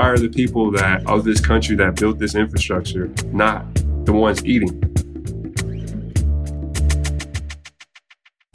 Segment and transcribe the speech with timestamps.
[0.00, 3.66] why are the people that of this country that built this infrastructure not
[4.06, 4.72] the ones eating?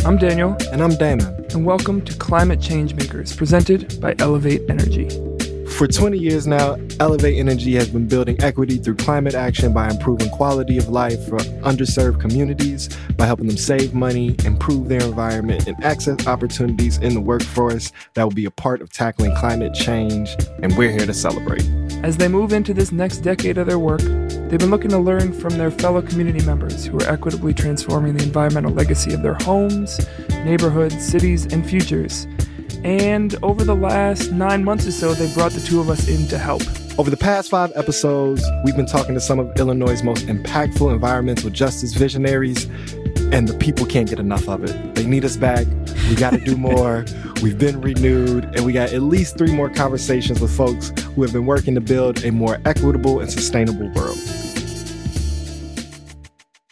[0.03, 0.57] I'm Daniel.
[0.71, 1.45] And I'm Damon.
[1.51, 5.34] And welcome to Climate Change Makers, presented by Elevate Energy.
[5.75, 10.29] For 20 years now, Elevate Energy has been building equity through climate action by improving
[10.29, 12.87] quality of life for underserved communities,
[13.17, 18.23] by helping them save money, improve their environment, and access opportunities in the workforce that
[18.23, 20.33] will be a part of tackling climate change.
[20.63, 21.69] And we're here to celebrate.
[22.05, 25.33] As they move into this next decade of their work, they've been looking to learn
[25.33, 29.99] from their fellow community members who are equitably transforming the environmental legacy of their homes,
[30.45, 32.27] neighborhoods, cities, and futures
[32.85, 36.27] and over the last nine months or so, they brought the two of us in
[36.27, 36.61] to help.
[36.99, 41.49] Over the past five episodes, we've been talking to some of Illinois' most impactful environmental
[41.49, 42.65] justice visionaries,
[43.31, 44.93] and the people can't get enough of it.
[44.93, 45.65] They need us back.
[46.09, 47.05] We got to do more.
[47.41, 51.33] We've been renewed, and we got at least three more conversations with folks who have
[51.33, 54.19] been working to build a more equitable and sustainable world.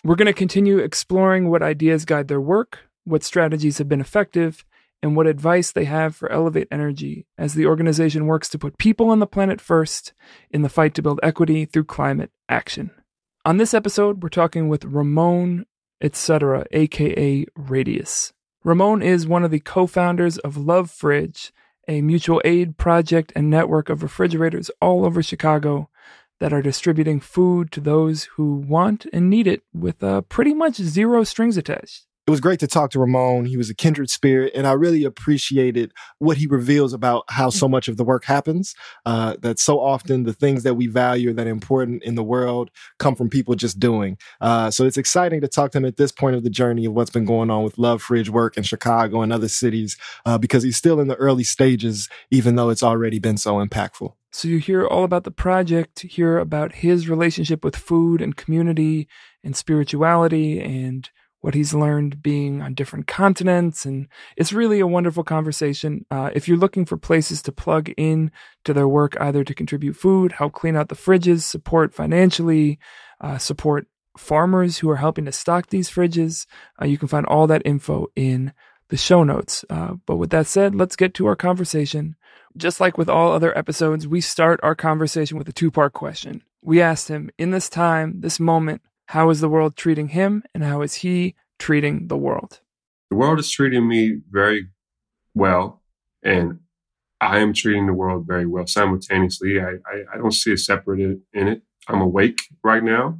[0.03, 4.63] We're going to continue exploring what ideas guide their work, what strategies have been effective,
[5.03, 9.09] and what advice they have for Elevate Energy as the organization works to put people
[9.09, 10.13] on the planet first
[10.49, 12.89] in the fight to build equity through climate action.
[13.45, 15.65] On this episode, we're talking with Ramon,
[16.01, 18.31] etc., aka Radius.
[18.63, 21.51] Ramon is one of the co founders of Love Fridge,
[21.85, 25.89] a mutual aid project and network of refrigerators all over Chicago
[26.39, 30.75] that are distributing food to those who want and need it with uh, pretty much
[30.75, 33.45] zero strings attached it was great to talk to Ramon.
[33.45, 37.67] He was a kindred spirit, and I really appreciated what he reveals about how so
[37.67, 38.75] much of the work happens.
[39.05, 42.71] Uh, that so often the things that we value that are important in the world
[42.97, 44.17] come from people just doing.
[44.39, 46.93] Uh, so it's exciting to talk to him at this point of the journey of
[46.93, 50.63] what's been going on with Love Fridge work in Chicago and other cities, uh, because
[50.63, 54.13] he's still in the early stages, even though it's already been so impactful.
[54.31, 59.07] So you hear all about the project, hear about his relationship with food and community
[59.43, 61.07] and spirituality and
[61.43, 63.85] what he's learned being on different continents.
[63.85, 66.05] And it's really a wonderful conversation.
[66.09, 68.31] Uh, if you're looking for places to plug in
[68.63, 72.79] to their work, either to contribute food, help clean out the fridges, support financially,
[73.19, 73.87] uh, support
[74.17, 76.45] farmers who are helping to stock these fridges,
[76.81, 78.53] uh, you can find all that info in
[78.87, 79.65] the show notes.
[79.69, 82.15] Uh, but with that said, let's get to our conversation.
[82.55, 86.41] Just like with all other episodes, we start our conversation with a two part question.
[86.61, 88.81] We asked him, in this time, this moment,
[89.13, 92.61] how is the world treating him, and how is he treating the world?
[93.11, 94.69] The world is treating me very
[95.35, 95.83] well,
[96.23, 96.61] and
[97.21, 99.61] I am treating the world very well simultaneously.
[99.61, 101.61] I, I, I don't see a separate in it.
[101.87, 103.19] I'm awake right now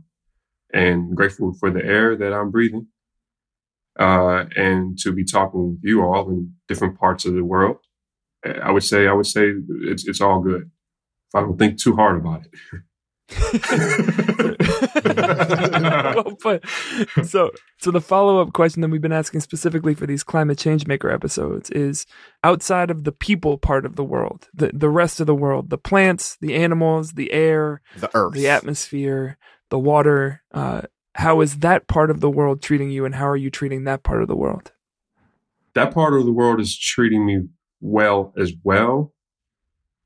[0.74, 2.88] and grateful for the air that I'm breathing
[4.00, 7.78] uh, and to be talking with you all in different parts of the world.
[8.44, 11.96] I would say, I would say it's, it's all good if I don't think too
[11.96, 12.82] hard about it.
[15.06, 16.64] well put.
[17.26, 20.88] So, so the follow up question that we've been asking specifically for these climate change
[20.88, 22.06] maker episodes is
[22.44, 25.78] outside of the people part of the world, the the rest of the world, the
[25.78, 29.38] plants, the animals, the air, the earth, the atmosphere,
[29.70, 30.44] the water.
[30.52, 30.82] Uh,
[31.16, 34.04] how is that part of the world treating you, and how are you treating that
[34.04, 34.72] part of the world?
[35.76, 37.48] That part of the world is treating me
[37.82, 39.14] well as well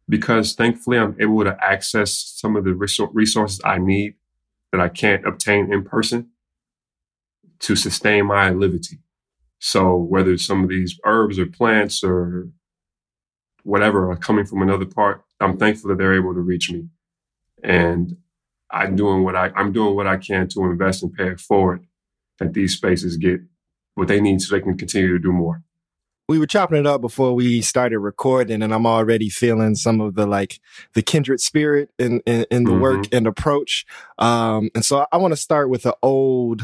[0.10, 4.16] because thankfully I'm able to access some of the resources I need
[4.72, 6.30] that I can't obtain in person
[7.60, 9.00] to sustain my livity.
[9.60, 12.50] So whether some of these herbs or plants or
[13.64, 16.88] whatever are coming from another part, I'm thankful that they're able to reach me.
[17.64, 18.18] And
[18.70, 21.86] I'm doing what I, I'm doing what I can to invest and pay it forward
[22.40, 23.42] that these spaces get
[23.96, 25.64] what they need so they can continue to do more
[26.28, 30.16] we were chopping it up before we started recording and I'm already feeling some of
[30.16, 30.60] the like
[30.94, 32.82] the kindred spirit in, in, in the mm-hmm.
[32.82, 33.86] work and approach.
[34.18, 36.64] Um, and so I want to start with an old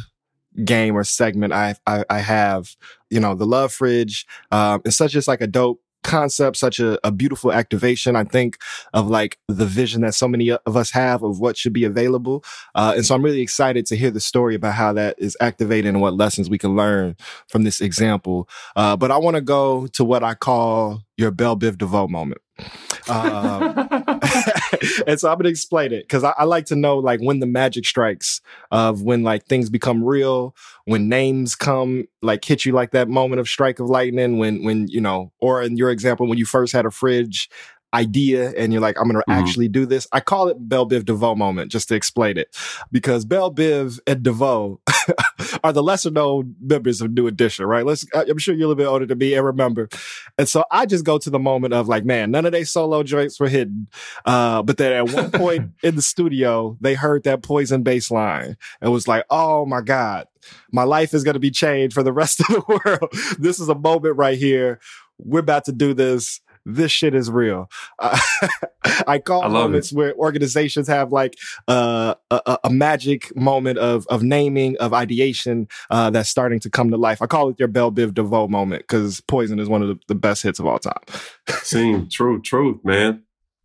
[0.66, 2.76] game or segment I, I, I have,
[3.10, 4.26] you know, the love fridge.
[4.52, 8.16] Um, it's such just like a dope concept, such a, a, beautiful activation.
[8.16, 8.58] I think
[8.94, 12.44] of like the vision that so many of us have of what should be available.
[12.76, 15.90] Uh, and so I'm really excited to hear the story about how that is activated
[15.90, 17.16] and what lessons we can learn
[17.48, 18.48] from this example.
[18.76, 22.42] Uh, but I want to go to what I call your Bell Biv DeVoe moment.
[23.10, 24.03] Um,
[25.08, 27.46] and so I'm gonna explain it because I, I, like to know like when the
[27.46, 28.42] magic strikes
[28.72, 33.40] of when like things become real, when names come like hit you like that moment
[33.40, 36.74] of strike of lightning, when when you know, or in your example, when you first
[36.74, 37.50] had a fridge
[37.94, 39.40] idea and you're like, I'm going to mm-hmm.
[39.40, 40.08] actually do this.
[40.12, 42.56] I call it Bell Biv DeVoe moment just to explain it
[42.92, 44.82] because Bell Biv and DeVoe
[45.64, 47.86] are the lesser known members of New Edition, right?
[47.86, 49.90] Let's, I'm sure you're a little bit older than me and remember.
[50.38, 53.04] And so I just go to the moment of like, man, none of their solo
[53.04, 53.88] joints were hidden.
[54.26, 58.58] Uh, but then at one point in the studio, they heard that poison bass line
[58.82, 60.28] and was like, oh my God,
[60.72, 63.12] my life is going to be changed for the rest of the world.
[63.40, 64.80] this is a moment right here.
[65.20, 67.70] We're about to do this this shit is real.
[68.00, 68.18] Uh,
[69.08, 69.96] I call I moments it.
[69.96, 71.36] where organizations have like
[71.68, 76.90] uh, a, a, magic moment of of naming of ideation uh, that's starting to come
[76.92, 77.22] to life.
[77.22, 80.16] I call it your Bell Biv DeVoe moment because Poison is one of the, the,
[80.16, 81.02] best hits of all time.
[81.64, 83.24] Same, true, truth, man.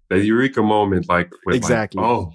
[0.08, 2.00] The eureka moment, like exactly.
[2.00, 2.32] Like, oh,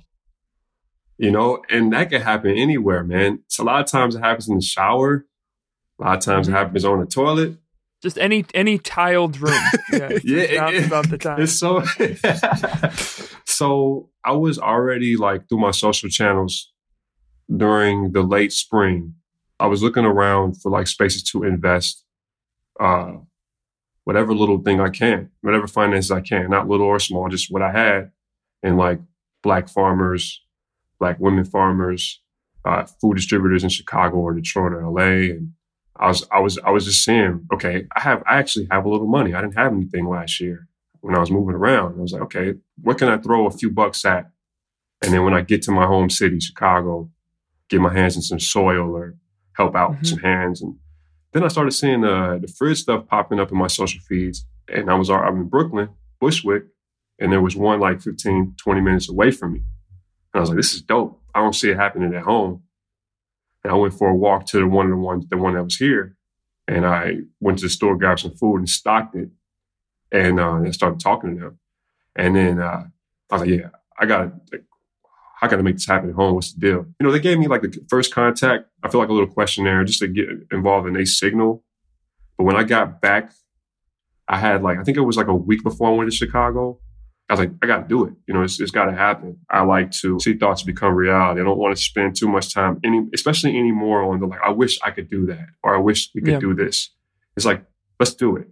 [1.17, 3.39] you know, and that can happen anywhere, man.
[3.47, 5.25] So a lot of times it happens in the shower.
[5.99, 6.55] A lot of times mm-hmm.
[6.55, 7.57] it happens on the toilet.
[8.03, 9.59] Just any any tiled room.
[9.93, 11.39] Yeah, yeah it, about the time.
[11.39, 11.83] It's so
[13.45, 16.71] so I was already like through my social channels
[17.55, 19.15] during the late spring.
[19.59, 22.03] I was looking around for like spaces to invest
[22.79, 23.13] uh
[24.03, 27.61] whatever little thing I can, whatever finances I can, not little or small, just what
[27.61, 28.11] I had
[28.61, 28.99] and like
[29.43, 30.41] black farmers,
[30.99, 32.21] black women farmers,
[32.65, 35.53] uh, food distributors in Chicago or Detroit or LA and
[35.95, 38.89] I was I was I was just saying, okay, I have I actually have a
[38.89, 39.33] little money.
[39.33, 40.67] I didn't have anything last year
[41.01, 41.99] when I was moving around.
[41.99, 44.29] I was like, okay, what can I throw a few bucks at?
[45.03, 47.11] And then when I get to my home city, Chicago,
[47.69, 49.15] get my hands in some soil or
[49.57, 50.05] help out mm-hmm.
[50.05, 50.61] some hands.
[50.61, 50.75] And
[51.33, 54.45] then I started seeing uh, the fridge stuff popping up in my social feeds.
[54.67, 55.89] And I was I'm in Brooklyn,
[56.21, 56.63] Bushwick,
[57.19, 59.59] and there was one like 15, 20 minutes away from me.
[59.59, 61.21] And I was like, this is dope.
[61.35, 62.63] I don't see it happening at home.
[63.63, 65.63] And I went for a walk to the one of the ones, the one that
[65.63, 66.17] was here.
[66.67, 69.29] And I went to the store, grabbed some food and stocked it.
[70.11, 71.59] And uh, I started talking to them.
[72.15, 72.85] And then uh,
[73.31, 73.69] I was like, yeah,
[73.99, 74.63] I got to, like,
[75.39, 76.35] how can I make this happen at home?
[76.35, 76.85] What's the deal?
[76.99, 78.65] You know, they gave me like the first contact.
[78.81, 81.63] I feel like a little questionnaire just to get involved in a signal.
[82.37, 83.31] But when I got back,
[84.27, 86.79] I had like, I think it was like a week before I went to Chicago.
[87.33, 88.13] I was like, I got to do it.
[88.27, 89.39] You know, it's, it's got to happen.
[89.49, 91.41] I like to see thoughts become reality.
[91.41, 94.51] I don't want to spend too much time, any, especially anymore on the like, I
[94.51, 96.39] wish I could do that or I wish we could yeah.
[96.39, 96.91] do this.
[97.35, 97.65] It's like,
[97.99, 98.47] let's do it.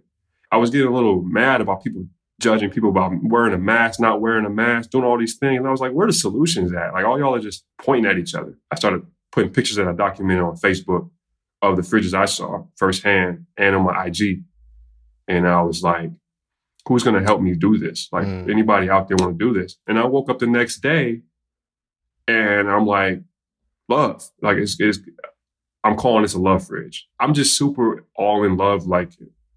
[0.50, 2.06] I was getting a little mad about people
[2.40, 5.58] judging people about wearing a mask, not wearing a mask, doing all these things.
[5.58, 6.92] And I was like, where the solutions at?
[6.92, 8.58] Like, all y'all are just pointing at each other.
[8.70, 11.08] I started putting pictures that I documented on Facebook
[11.62, 14.42] of the fridges I saw firsthand and on my IG.
[15.28, 16.10] And I was like,
[16.86, 18.08] who's going to help me do this?
[18.12, 18.50] Like mm.
[18.50, 19.76] anybody out there want to do this?
[19.86, 21.22] And I woke up the next day
[22.26, 23.20] and I'm like,
[23.88, 24.28] love.
[24.40, 24.98] Like it's, it's,
[25.84, 27.08] I'm calling this a love fridge.
[27.20, 29.10] I'm just super all in love, like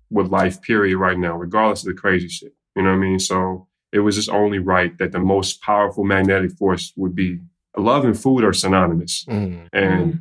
[0.09, 2.53] with life, period, right now, regardless of the crazy shit.
[2.75, 3.19] You know what I mean?
[3.19, 7.39] So it was just only right that the most powerful magnetic force would be
[7.77, 9.25] love and food are synonymous.
[9.25, 9.67] Mm.
[9.73, 10.19] And mm.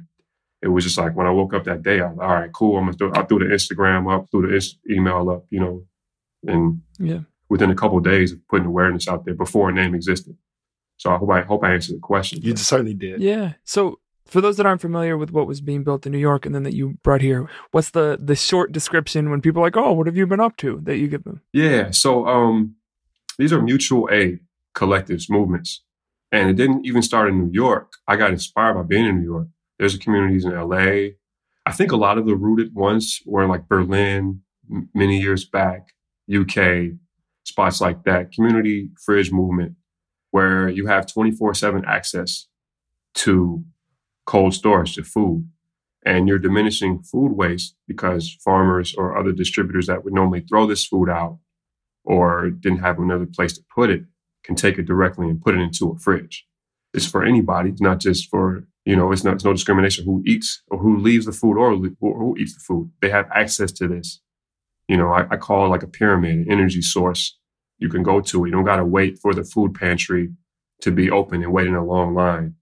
[0.62, 2.52] it was just like when I woke up that day, I was like, all right,
[2.52, 2.76] cool.
[2.76, 5.84] I'm gonna do, I threw the Instagram up, threw the email up, you know,
[6.46, 7.20] and yeah.
[7.48, 10.36] within a couple of days of putting awareness out there before a name existed.
[10.96, 12.40] So I hope I hope I answered the question.
[12.42, 13.20] You certainly did.
[13.20, 13.54] Yeah.
[13.64, 16.54] So for those that aren't familiar with what was being built in New York and
[16.54, 19.92] then that you brought here, what's the the short description when people are like, "Oh,
[19.92, 21.42] what have you been up to?" that you give them?
[21.52, 21.90] Yeah.
[21.90, 22.76] So um,
[23.38, 24.40] these are mutual aid
[24.74, 25.82] collectives, movements,
[26.32, 27.92] and it didn't even start in New York.
[28.08, 29.48] I got inspired by being in New York.
[29.78, 31.14] There's communities in LA.
[31.66, 35.44] I think a lot of the rooted ones were in like Berlin m- many years
[35.44, 35.88] back.
[36.32, 36.92] UK,
[37.44, 39.74] spots like that, community fridge movement,
[40.30, 42.46] where you have 24 7 access
[43.14, 43.64] to
[44.26, 45.48] cold storage, to food,
[46.04, 50.84] and you're diminishing food waste because farmers or other distributors that would normally throw this
[50.84, 51.38] food out
[52.04, 54.04] or didn't have another place to put it
[54.44, 56.46] can take it directly and put it into a fridge.
[56.92, 60.22] It's for anybody, it's not just for, you know, it's not it's no discrimination who
[60.26, 62.90] eats or who leaves the food or, or who eats the food.
[63.00, 64.20] They have access to this
[64.88, 67.36] you know, I, I call it like a pyramid, an energy source
[67.78, 68.44] you can go to.
[68.44, 68.48] it.
[68.48, 70.30] You don't got to wait for the food pantry
[70.80, 72.54] to be open and wait in a long line.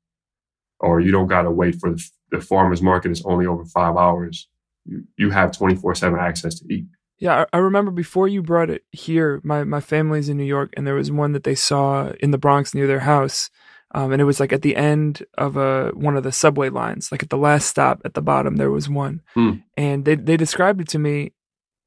[0.80, 3.96] Or you don't got to wait for the, the farmer's market is only over five
[3.96, 4.48] hours.
[4.84, 6.86] You, you have 24 7 access to eat.
[7.18, 10.84] Yeah, I remember before you brought it here, my, my family's in New York, and
[10.84, 13.48] there was one that they saw in the Bronx near their house.
[13.94, 17.12] Um, and it was like at the end of a one of the subway lines,
[17.12, 19.20] like at the last stop at the bottom, there was one.
[19.34, 19.52] Hmm.
[19.76, 21.32] And they, they described it to me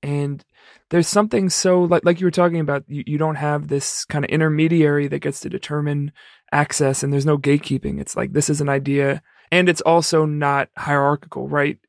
[0.06, 0.46] and
[0.92, 4.24] there's something so like like you were talking about you, you don't have this kind
[4.24, 6.12] of intermediary that gets to determine
[6.52, 8.00] access and there's no gatekeeping.
[8.00, 11.80] It's like this is an idea and it's also not hierarchical right?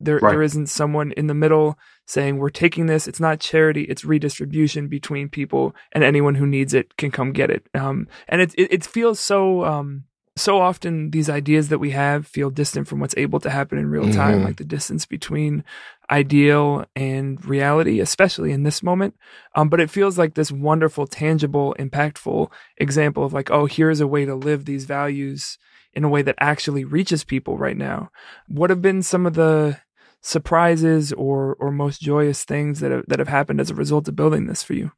[0.00, 0.32] There right.
[0.32, 3.08] there isn't someone in the middle saying we're taking this.
[3.08, 7.50] It's not charity it's redistribution between people and anyone who needs it can come get
[7.50, 7.66] it.
[7.74, 10.04] Um and it it, it feels so um
[10.36, 13.90] so often these ideas that we have feel distant from what's able to happen in
[13.90, 14.44] real time, Mhm.
[14.44, 15.62] like the distance between
[16.10, 19.14] ideal and reality, especially in this moment.
[19.54, 24.06] Um, but it feels like this wonderful, tangible, impactful example of like, oh, here's a
[24.06, 25.58] way to live these values
[25.94, 28.10] in a way that actually reaches people right now.
[28.48, 29.78] What have been some of the
[30.22, 34.16] surprises or or most joyous things that have, that have happened as a result of
[34.16, 34.92] building this for you?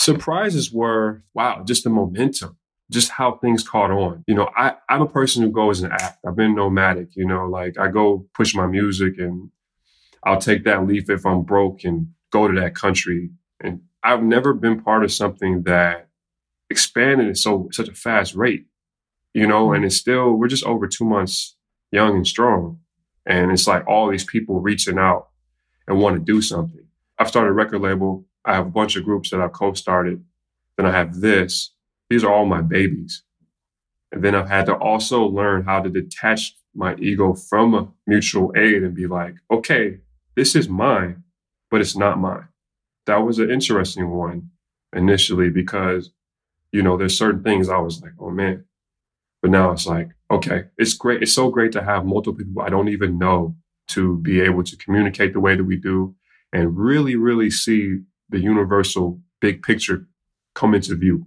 [0.00, 2.56] surprises were wow, just the momentum,
[2.90, 4.24] just how things caught on.
[4.26, 6.18] You know, I, I'm a person who goes and act.
[6.26, 9.50] I've been nomadic, you know, like I go push my music and
[10.24, 13.30] I'll take that leaf if I'm broke and go to that country.
[13.60, 16.08] And I've never been part of something that
[16.70, 18.66] expanded at so such a fast rate,
[19.34, 19.76] you know, mm-hmm.
[19.76, 21.56] and it's still we're just over two months
[21.90, 22.78] young and strong.
[23.26, 25.28] And it's like all these people reaching out
[25.86, 26.86] and want to do something.
[27.18, 28.26] I've started a record label.
[28.44, 30.24] I have a bunch of groups that I've co-started.
[30.76, 31.74] Then I have this.
[32.10, 33.22] These are all my babies.
[34.12, 38.52] And then I've had to also learn how to detach my ego from a mutual
[38.56, 39.98] aid and be like, okay,
[40.36, 41.24] this is mine,
[41.70, 42.48] but it's not mine.
[43.06, 44.50] That was an interesting one
[44.94, 46.10] initially because,
[46.72, 48.64] you know, there's certain things I was like, oh man.
[49.42, 51.22] But now it's like, okay, it's great.
[51.22, 53.56] It's so great to have multiple people I don't even know
[53.88, 56.14] to be able to communicate the way that we do
[56.52, 60.06] and really, really see the universal big picture
[60.54, 61.26] come into view.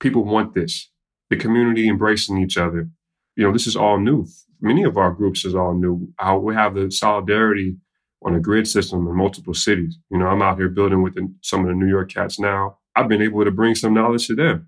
[0.00, 0.90] People want this.
[1.28, 2.88] The community embracing each other.
[3.36, 4.26] You know, this is all new.
[4.60, 6.12] Many of our groups is all new.
[6.16, 7.76] How we have the solidarity
[8.24, 9.98] on a grid system in multiple cities.
[10.10, 12.78] You know, I'm out here building with the, some of the New York cats now.
[12.96, 14.66] I've been able to bring some knowledge to them.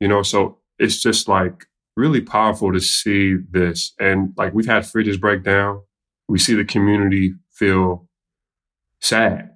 [0.00, 3.94] You know, so it's just like really powerful to see this.
[4.00, 5.82] And like we've had fridges break down.
[6.28, 8.08] We see the community feel
[9.00, 9.49] sad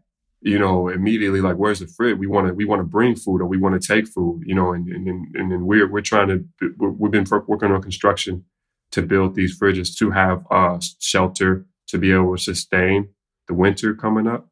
[0.44, 2.18] you know, immediately like, where's the fridge?
[2.18, 4.54] We want to, we want to bring food or we want to take food, you
[4.54, 6.44] know, and, and, and then we're, we're trying to,
[6.78, 8.44] we've been working on construction
[8.92, 13.08] to build these fridges to have uh, shelter to be able to sustain
[13.48, 14.46] the winter coming up.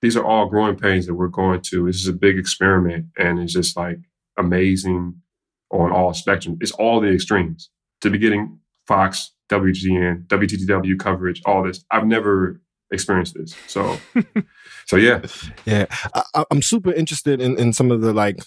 [0.00, 1.86] These are all growing pains that we're going to.
[1.86, 3.98] This is a big experiment and it's just like
[4.38, 5.16] amazing
[5.72, 6.56] on all spectrum.
[6.60, 7.68] It's all the extremes
[8.00, 11.84] to be getting Fox, WGN, WTTW coverage, all this.
[11.90, 12.60] I've never
[12.92, 13.56] experienced this.
[13.66, 13.98] So,
[14.86, 15.22] so yeah,
[15.64, 15.86] yeah.
[16.34, 18.40] I, I'm super interested in, in some of the like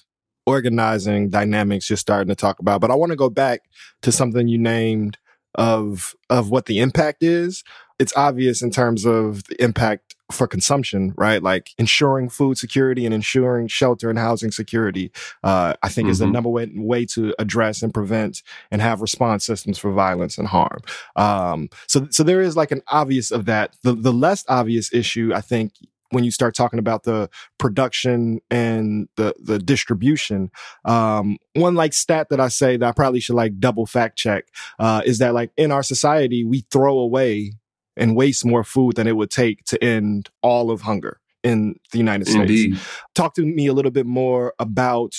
[0.46, 3.62] organizing dynamics you're starting to talk about, but I want to go back
[4.04, 5.18] to something you named
[5.56, 7.64] of of what the impact is.
[8.00, 11.42] It's obvious in terms of the impact for consumption, right?
[11.42, 15.12] Like ensuring food security and ensuring shelter and housing security,
[15.44, 16.12] uh, I think mm-hmm.
[16.12, 20.38] is the number one way to address and prevent and have response systems for violence
[20.38, 20.80] and harm.
[21.16, 23.76] Um, so, so there is like an obvious of that.
[23.84, 25.74] The, the less obvious issue, I think,
[26.12, 30.52] when you start talking about the production and the the distribution,
[30.86, 34.46] um, one like stat that I say that I probably should like double fact check
[34.80, 37.54] uh, is that like in our society we throw away
[37.98, 41.98] and waste more food than it would take to end all of hunger in the
[41.98, 42.42] United States.
[42.42, 42.80] Indeed.
[43.14, 45.16] Talk to me a little bit more about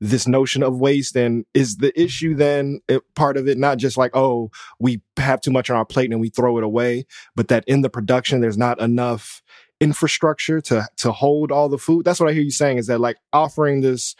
[0.00, 3.96] this notion of waste and is the issue then eh, part of it not just
[3.96, 7.04] like oh we have too much on our plate and we throw it away
[7.34, 9.42] but that in the production there's not enough
[9.80, 13.00] infrastructure to to hold all the food that's what i hear you saying is that
[13.00, 14.14] like offering this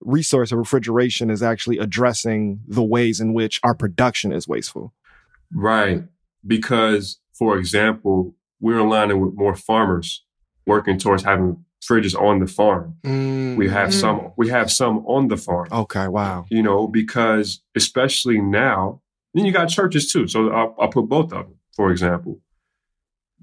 [0.00, 4.94] resource of refrigeration is actually addressing the ways in which our production is wasteful
[5.52, 6.04] right
[6.46, 10.24] because for example we're aligning with more farmers
[10.66, 12.96] working towards having fridges on the farm.
[13.04, 13.56] Mm.
[13.56, 15.68] We have some we have some on the farm.
[15.70, 16.44] Okay, wow.
[16.50, 19.00] You know, because especially now,
[19.34, 20.26] then you got churches too.
[20.26, 22.40] So I'll, I'll put both of them, for example.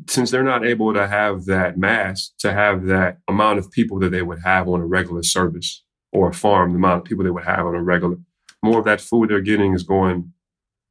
[0.09, 4.09] Since they're not able to have that mass, to have that amount of people that
[4.09, 7.31] they would have on a regular service or a farm, the amount of people they
[7.31, 8.17] would have on a regular,
[8.61, 10.33] more of that food they're getting is going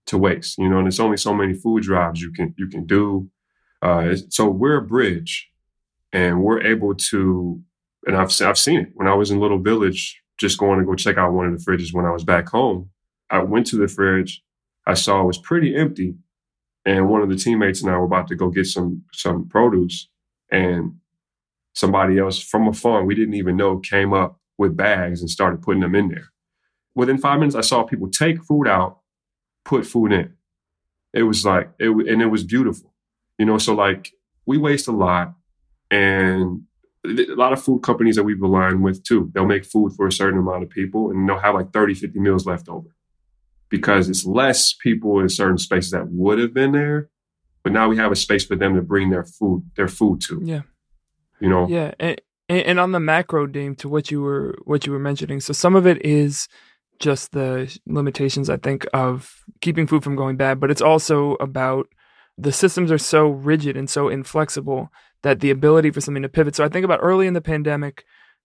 [0.06, 0.58] to waste.
[0.58, 3.28] You know, and there's only so many food drives you can you can do.
[3.82, 5.50] Uh, so we're a bridge
[6.12, 7.60] and we're able to
[8.06, 10.94] and I've I've seen it when I was in Little Village, just going to go
[10.94, 12.90] check out one of the fridges when I was back home.
[13.30, 14.42] I went to the fridge,
[14.86, 16.14] I saw it was pretty empty,
[16.84, 20.08] and one of the teammates and I were about to go get some some produce,
[20.50, 20.96] and
[21.74, 25.62] somebody else from a farm we didn't even know came up with bags and started
[25.62, 26.28] putting them in there.
[26.94, 29.00] Within five minutes, I saw people take food out,
[29.64, 30.34] put food in.
[31.12, 32.92] It was like it, and it was beautiful,
[33.38, 33.58] you know.
[33.58, 34.12] So like
[34.46, 35.34] we waste a lot
[35.90, 36.62] and
[37.04, 40.12] a lot of food companies that we've aligned with too, they'll make food for a
[40.12, 42.88] certain amount of people and they'll have like 30, 50 meals left over
[43.68, 47.10] because it's less people in certain spaces that would have been there.
[47.62, 50.40] But now we have a space for them to bring their food, their food to.
[50.44, 50.62] Yeah.
[51.40, 51.66] You know?
[51.68, 51.92] Yeah.
[51.98, 55.40] And, and on the macro, Dame, to what you were what you were mentioning.
[55.40, 56.46] So some of it is
[56.98, 61.88] just the limitations, I think, of keeping food from going bad, but it's also about
[62.36, 64.90] the systems are so rigid and so inflexible
[65.22, 66.56] that the ability for something to pivot.
[66.56, 68.04] So I think about early in the pandemic,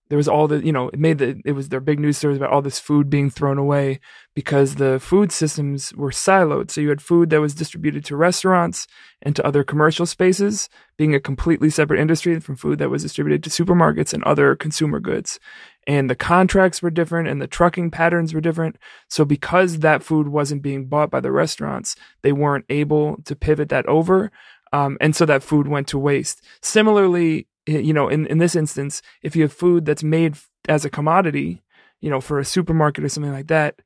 [0.09, 2.37] there was all the you know it made the it was their big news stories
[2.37, 3.99] about all this food being thrown away
[4.33, 6.71] because the food systems were siloed.
[6.71, 8.87] So you had food that was distributed to restaurants
[9.21, 13.43] and to other commercial spaces being a completely separate industry from food that was distributed
[13.43, 15.39] to supermarkets and other consumer goods.
[15.85, 18.77] And the contracts were different and the trucking patterns were different.
[19.09, 23.69] So because that food wasn't being bought by the restaurants they weren't able to pivot
[23.69, 24.31] that over.
[24.71, 26.43] Um, and so that food went to waste.
[26.61, 30.35] Similarly, you know, in, in this instance, if you have food that's made
[30.67, 31.61] as a commodity,
[32.01, 33.81] you know, for a supermarket or something like that,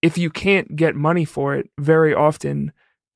[0.00, 2.72] if you can't get money for it, very often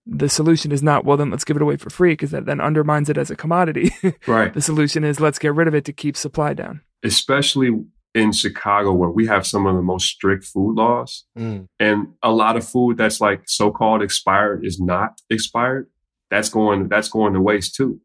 [0.06, 2.60] the solution is not, well, then let's give it away for free because that then
[2.60, 3.90] undermines it as a commodity.
[4.26, 4.54] right.
[4.54, 6.80] the solution is let's get rid of it to keep supply down.
[7.02, 7.70] Especially
[8.14, 11.66] in Chicago, where we have some of the most strict food laws, mm.
[11.78, 15.90] and a lot of food that's like so called expired is not expired.
[16.30, 18.00] That's going that's going to waste too.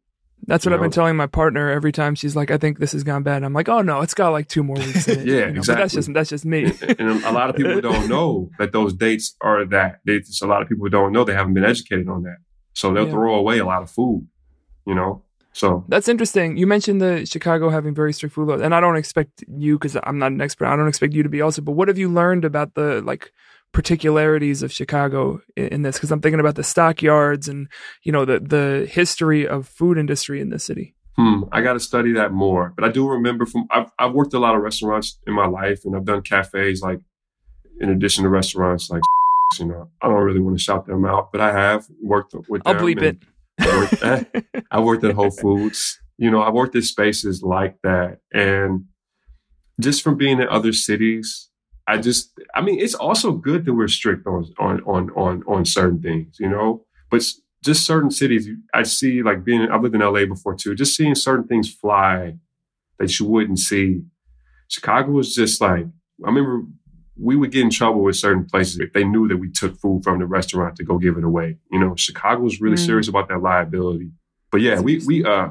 [0.47, 0.85] That's what I've know?
[0.85, 3.53] been telling my partner every time she's like, "I think this has gone bad." I'm
[3.53, 5.25] like, "Oh no, it's got like two more weeks." In it.
[5.27, 5.59] yeah, you know?
[5.59, 5.73] exactly.
[5.73, 6.73] But that's just that's just me.
[6.99, 10.05] and a lot of people don't know that those dates are that.
[10.05, 10.41] Dates.
[10.41, 12.37] A lot of people don't know they haven't been educated on that,
[12.73, 13.11] so they'll yeah.
[13.11, 14.27] throw away a lot of food.
[14.85, 16.57] You know, so that's interesting.
[16.57, 19.97] You mentioned the Chicago having very strict food laws, and I don't expect you because
[20.03, 20.67] I'm not an expert.
[20.67, 21.61] I don't expect you to be also.
[21.61, 23.31] But what have you learned about the like
[23.73, 25.97] particularities of Chicago in, in this?
[25.97, 27.67] Because I'm thinking about the stockyards and
[28.03, 30.95] you know the the history of food industry in the city.
[31.17, 32.73] Hmm, I got to study that more.
[32.75, 35.81] But I do remember from I've I've worked a lot of restaurants in my life,
[35.85, 36.99] and I've done cafes like
[37.79, 39.01] in addition to restaurants like
[39.59, 42.61] you know I don't really want to shout them out, but I have worked with.
[42.65, 43.17] I'll bleep it.
[43.59, 45.99] I worked, at, I worked at Whole Foods.
[46.17, 48.85] You know, I worked in spaces like that, and
[49.79, 51.49] just from being in other cities,
[51.87, 55.65] I just, I mean, it's also good that we're strict on on on on on
[55.65, 56.85] certain things, you know.
[57.09, 57.23] But
[57.63, 59.69] just certain cities, I see like being.
[59.69, 60.75] I've lived in LA before too.
[60.75, 62.35] Just seeing certain things fly
[62.99, 64.03] that you wouldn't see.
[64.67, 65.85] Chicago was just like
[66.23, 66.63] I remember
[67.17, 70.03] we would get in trouble with certain places if they knew that we took food
[70.03, 71.57] from the restaurant to go give it away.
[71.71, 72.85] You know, Chicago was really mm.
[72.85, 74.11] serious about that liability.
[74.51, 75.49] But yeah, we we uh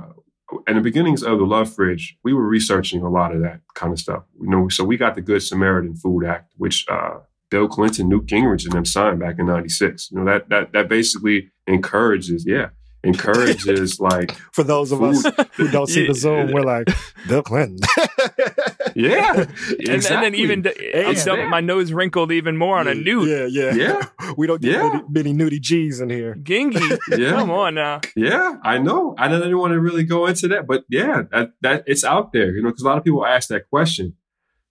[0.66, 3.92] in the beginnings of the Love Fridge, we were researching a lot of that kind
[3.92, 4.24] of stuff.
[4.40, 7.18] You know, so we got the Good Samaritan Food Act, which uh,
[7.50, 10.10] Bill Clinton, Newt Gingrich, and them signed back in '96.
[10.10, 12.68] You know, that that that basically encourages, yeah,
[13.04, 15.26] encourages like for those of food.
[15.26, 16.88] us who don't see the Zoom, we're like
[17.28, 17.78] Bill Clinton.
[18.96, 19.94] yeah, exactly.
[19.94, 23.28] and, and, then even I'm my nose wrinkled even more on a newt.
[23.28, 24.32] Yeah, yeah, yeah.
[24.36, 25.00] we don't get yeah.
[25.08, 26.34] many, many nudie G's in here.
[26.34, 27.30] Gingy, yeah.
[27.30, 28.00] come on now.
[28.16, 29.14] Yeah, I know.
[29.18, 32.54] I didn't want to really go into that, but yeah, that that it's out there.
[32.54, 34.16] You know, because a lot of people ask that question.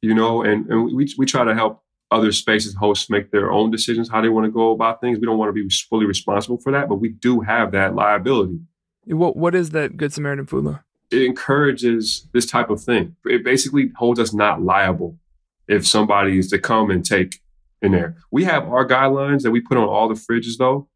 [0.01, 3.71] You know, and and we we try to help other spaces hosts make their own
[3.71, 5.19] decisions how they want to go about things.
[5.19, 8.60] We don't want to be fully responsible for that, but we do have that liability.
[9.05, 10.79] What what is that Good Samaritan food law?
[11.11, 13.15] It encourages this type of thing.
[13.25, 15.17] It basically holds us not liable
[15.67, 17.39] if somebody is to come and take
[17.81, 18.17] in there.
[18.31, 20.87] We have our guidelines that we put on all the fridges though.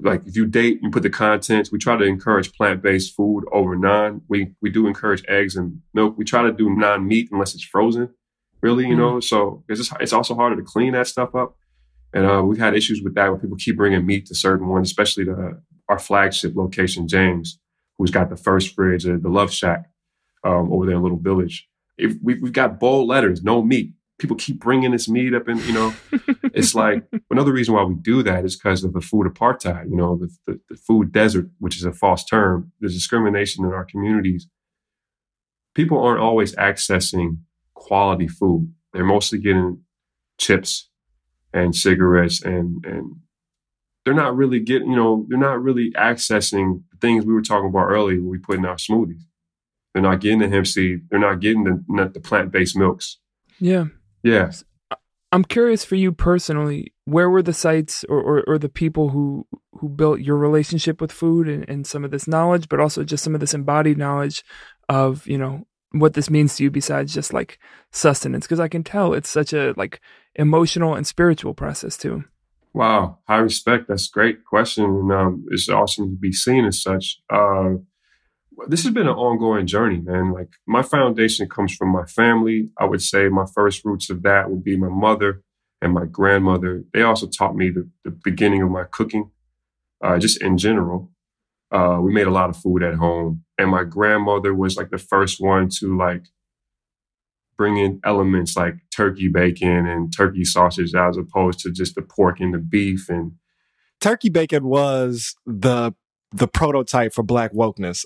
[0.00, 1.70] Like if you date, you put the contents.
[1.70, 4.22] We try to encourage plant-based food over non.
[4.28, 6.16] We we do encourage eggs and milk.
[6.16, 8.14] We try to do non-meat unless it's frozen
[8.60, 9.20] really, you mm know.
[9.20, 11.56] So it's just, it's also harder to clean that stuff up.
[12.12, 14.88] And uh, we've had issues with that when people keep bringing meat to certain ones,
[14.88, 17.58] especially the our flagship location, James,
[17.98, 19.90] who's got the first fridge, uh, the Love Shack,
[20.44, 21.68] um, over there in Little Village.
[21.98, 23.92] If we, we've got bold letters, no meat.
[24.18, 25.94] People keep bringing this meat up, and you know,
[26.54, 29.90] it's like another reason why we do that is because of the food apartheid.
[29.90, 32.72] You know, the, the, the food desert, which is a false term.
[32.80, 34.48] There's discrimination in our communities.
[35.74, 37.38] People aren't always accessing
[37.74, 38.72] quality food.
[38.92, 39.82] They're mostly getting
[40.38, 40.88] chips
[41.52, 43.16] and cigarettes and and
[44.08, 47.68] they're not really getting, you know, they're not really accessing the things we were talking
[47.68, 49.20] about earlier when we put in our smoothies.
[49.92, 51.02] They're not getting the hemp seed.
[51.10, 53.18] They're not getting the, the plant based milks.
[53.60, 53.84] Yeah.
[54.22, 54.50] Yeah.
[55.30, 59.46] I'm curious for you personally, where were the sites or, or, or, the people who,
[59.72, 63.22] who built your relationship with food and, and some of this knowledge, but also just
[63.22, 64.42] some of this embodied knowledge
[64.88, 67.58] of, you know, what this means to you besides just like
[67.92, 70.02] sustenance because i can tell it's such a like
[70.34, 72.22] emotional and spiritual process too
[72.72, 77.20] wow high respect that's great question and um, it's awesome to be seen as such.
[77.30, 77.74] Uh,
[78.66, 82.70] this has been an ongoing journey man like my foundation comes from my family.
[82.78, 85.42] I would say my first roots of that would be my mother
[85.80, 86.84] and my grandmother.
[86.92, 89.30] They also taught me the, the beginning of my cooking
[90.02, 91.10] uh, just in general.
[91.70, 94.98] Uh, we made a lot of food at home, and my grandmother was like the
[94.98, 96.24] first one to like
[97.58, 102.40] bring in elements like turkey bacon and turkey sausage as opposed to just the pork
[102.40, 103.32] and the beef and
[104.00, 105.92] turkey bacon was the
[106.32, 108.04] the prototype for black wokeness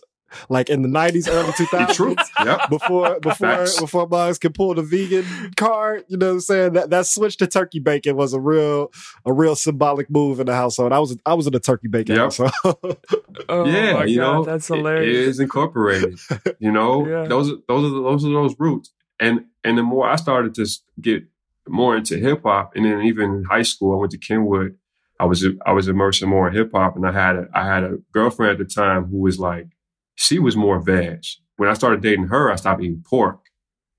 [0.48, 2.30] like in the nineties, early two thousands.
[2.44, 2.68] yep.
[2.70, 3.80] Before before Facts.
[3.80, 5.24] before Mugs could pull the vegan
[5.56, 6.72] card, you know what I'm saying?
[6.74, 8.92] That that switch to turkey bacon was a real
[9.24, 10.92] a real symbolic move in the household.
[10.92, 12.24] I was I was in a turkey bacon yep.
[12.24, 12.52] household.
[13.48, 15.16] oh yeah, you God, know that's hilarious.
[15.16, 16.18] It is incorporated.
[16.58, 17.26] you know, yeah.
[17.26, 18.92] those those are those are those roots.
[19.22, 20.66] And and the more I started to
[21.00, 21.24] get
[21.68, 24.76] more into hip hop, and then even in high school, I went to Kenwood.
[25.20, 27.98] I was I was immersed in hip hop, and I had a, I had a
[28.12, 29.68] girlfriend at the time who was like
[30.16, 31.24] she was more veg.
[31.56, 33.40] When I started dating her, I stopped eating pork.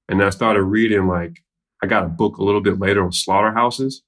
[0.09, 1.43] And I started reading, like,
[1.81, 4.03] I got a book a little bit later on slaughterhouses.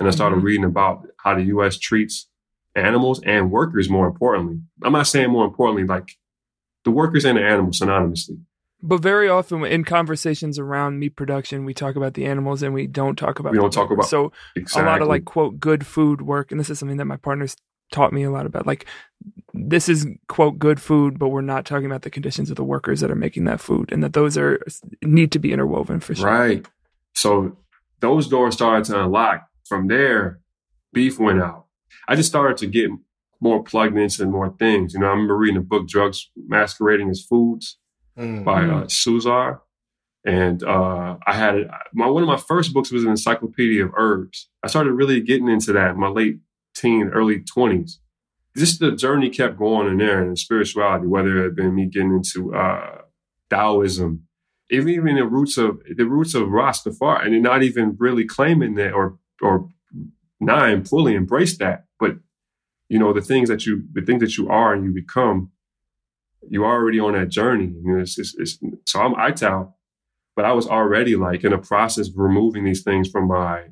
[0.00, 0.46] And I started mm-hmm.
[0.46, 2.28] reading about how the US treats
[2.74, 4.60] animals and workers more importantly.
[4.82, 6.10] I'm not saying more importantly, like
[6.84, 8.40] the workers and the animals synonymously.
[8.80, 12.86] But very often in conversations around meat production, we talk about the animals and we
[12.86, 13.52] don't talk about.
[13.52, 14.06] We don't talk about.
[14.06, 14.82] So exactly.
[14.82, 17.56] a lot of like quote good food work, and this is something that my partners
[17.90, 18.66] taught me a lot about.
[18.66, 18.86] Like
[19.52, 23.00] this is quote good food, but we're not talking about the conditions of the workers
[23.00, 24.60] that are making that food, and that those are
[25.02, 26.26] need to be interwoven for sure.
[26.26, 26.66] Right.
[27.14, 27.56] So
[28.00, 29.48] those doors started to unlock.
[29.64, 30.40] From there,
[30.92, 31.66] beef went out.
[32.06, 32.90] I just started to get
[33.40, 34.94] more plugged into more things.
[34.94, 37.76] You know, I remember reading a book, "Drugs Masquerading as Foods"
[38.18, 38.44] mm-hmm.
[38.44, 39.60] by uh, Suzar,
[40.24, 44.48] and uh, I had my one of my first books was an encyclopedia of herbs.
[44.62, 46.40] I started really getting into that in my late
[46.74, 48.00] teen, early twenties
[48.58, 52.12] just the journey kept going in there and spirituality, whether it had been me getting
[52.12, 53.02] into uh,
[53.50, 54.24] Taoism,
[54.70, 58.92] even even the roots of the roots of Rastafari, and not even really claiming that
[58.92, 59.68] or or
[60.40, 62.16] not and fully embrace that, but
[62.88, 65.50] you know the things that you the things that you are and you become,
[66.48, 67.66] you're already on that journey.
[67.66, 69.72] You know, it's, it's, it's so I'm ITAL,
[70.36, 73.64] but I was already like in a process of removing these things from my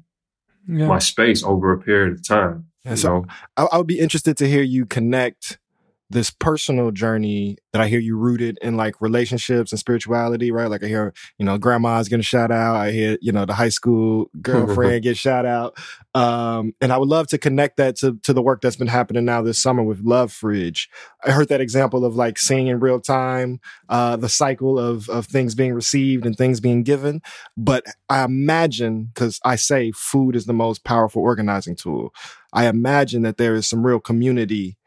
[0.68, 0.86] yeah.
[0.86, 2.66] my space over a period of time.
[2.84, 3.26] And so
[3.56, 5.58] I, I, would be interested to hear you connect
[6.08, 10.70] this personal journey that I hear you rooted in like relationships and spirituality, right?
[10.70, 12.76] Like I hear, you know, grandma's getting shout out.
[12.76, 15.76] I hear, you know, the high school girlfriend get shout out.
[16.14, 19.24] Um, and I would love to connect that to, to the work that's been happening
[19.24, 20.88] now this summer with Love Fridge.
[21.24, 25.26] I heard that example of like seeing in real time, uh, the cycle of, of
[25.26, 27.20] things being received and things being given.
[27.56, 32.14] But I imagine, cause I say food is the most powerful organizing tool.
[32.52, 34.78] I imagine that there is some real community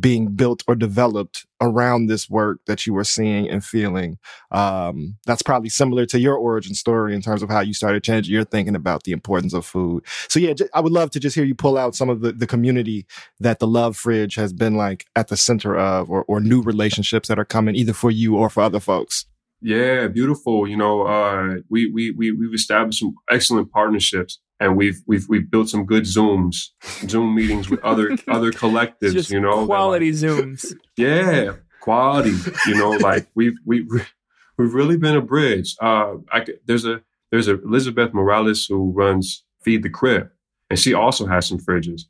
[0.00, 4.18] being built or developed around this work that you were seeing and feeling.
[4.50, 8.32] Um, that's probably similar to your origin story in terms of how you started changing
[8.32, 10.04] your thinking about the importance of food.
[10.28, 12.46] So yeah, I would love to just hear you pull out some of the, the
[12.46, 13.06] community
[13.40, 17.28] that the Love Fridge has been like at the center of, or, or new relationships
[17.28, 19.26] that are coming either for you or for other folks.
[19.60, 20.66] Yeah, beautiful.
[20.66, 25.50] You know, uh, we we we we've established some excellent partnerships and we've we've we've
[25.50, 26.68] built some good zooms
[27.08, 30.74] zoom meetings with other other collectives Just you know quality like, zooms.
[30.96, 32.32] Yeah quality
[32.66, 33.86] you know like we've we
[34.56, 35.76] we've really been a bridge.
[35.80, 40.30] Uh I, there's a there's a elizabeth morales who runs feed the crib
[40.70, 42.02] and she also has some fridges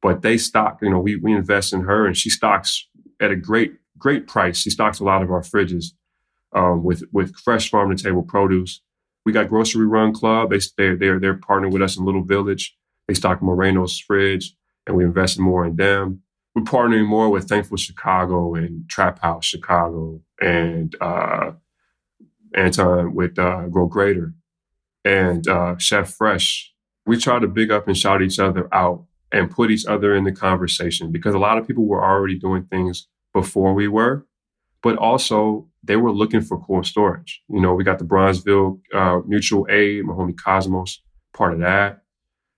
[0.00, 2.88] but they stock you know we we invest in her and she stocks
[3.20, 4.58] at a great great price.
[4.58, 5.86] She stocks a lot of our fridges
[6.52, 8.80] um, with with fresh farm to table produce
[9.24, 10.50] we got Grocery Run Club.
[10.50, 12.76] They they're they're they're partnering with us in Little Village.
[13.06, 14.54] They stock Moreno's fridge,
[14.86, 16.22] and we invested more in them.
[16.54, 21.52] We're partnering more with Thankful Chicago and Trap House Chicago and uh,
[22.54, 24.34] Anton with uh, Grow Greater
[25.04, 26.72] and uh, Chef Fresh.
[27.06, 30.24] We try to big up and shout each other out and put each other in
[30.24, 34.26] the conversation because a lot of people were already doing things before we were,
[34.82, 37.42] but also they were looking for cold storage.
[37.48, 41.02] You know, we got the Bronzeville uh, Mutual Aid, my homie Cosmos,
[41.34, 42.02] part of that.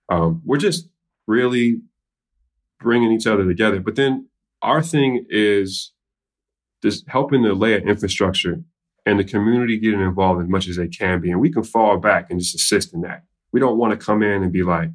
[0.09, 0.89] Um, we're just
[1.27, 1.81] really
[2.79, 3.79] bringing each other together.
[3.79, 4.27] But then
[4.61, 5.93] our thing is
[6.83, 8.63] just helping to lay an infrastructure
[9.05, 11.31] and the community getting involved as much as they can be.
[11.31, 13.23] And we can fall back and just assist in that.
[13.51, 14.89] We don't want to come in and be like,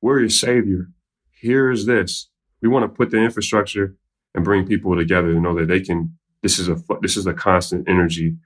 [0.00, 0.88] we're your savior.
[1.30, 2.28] Here's this.
[2.62, 3.96] We want to put the infrastructure
[4.34, 7.32] and bring people together to know that they can this is a this is a
[7.32, 8.36] constant energy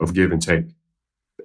[0.00, 0.64] of give and take,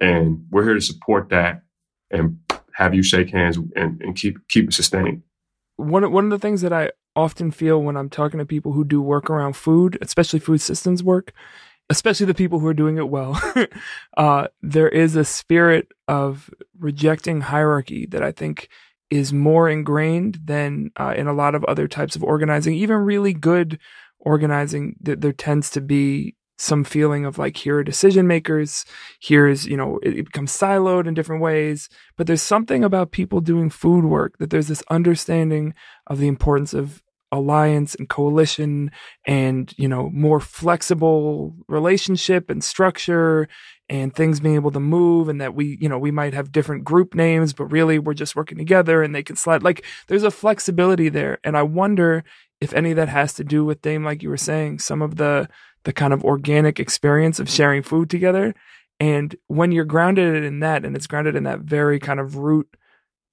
[0.00, 1.62] and we're here to support that
[2.10, 2.38] and
[2.74, 5.22] have you shake hands and, and keep keep it sustained.
[5.76, 8.84] One one of the things that I often feel when I'm talking to people who
[8.84, 11.32] do work around food, especially food systems work,
[11.88, 13.40] especially the people who are doing it well,
[14.16, 18.68] uh, there is a spirit of rejecting hierarchy that I think
[19.10, 23.32] is more ingrained than uh, in a lot of other types of organizing, even really
[23.32, 23.78] good
[24.24, 28.84] organizing, there tends to be some feeling of like here are decision makers
[29.20, 31.88] here's you know it, it, becomes siloed in different ways.
[32.16, 35.74] But there's something about people doing food work that there's this understanding
[36.06, 38.90] of the importance of alliance and coalition
[39.26, 43.48] and you know more flexible relationship and structure
[43.88, 46.84] and things being able to move and that we you know we might have different
[46.84, 49.62] group names but really we're just working together and they can slide.
[49.62, 51.38] Like there's a flexibility there.
[51.42, 52.24] And i wonder
[52.64, 55.16] if any of that has to do with Dame like you were saying some of
[55.16, 55.48] the
[55.84, 58.54] the kind of organic experience of sharing food together.
[58.98, 62.66] And when you're grounded in that, and it's grounded in that very kind of root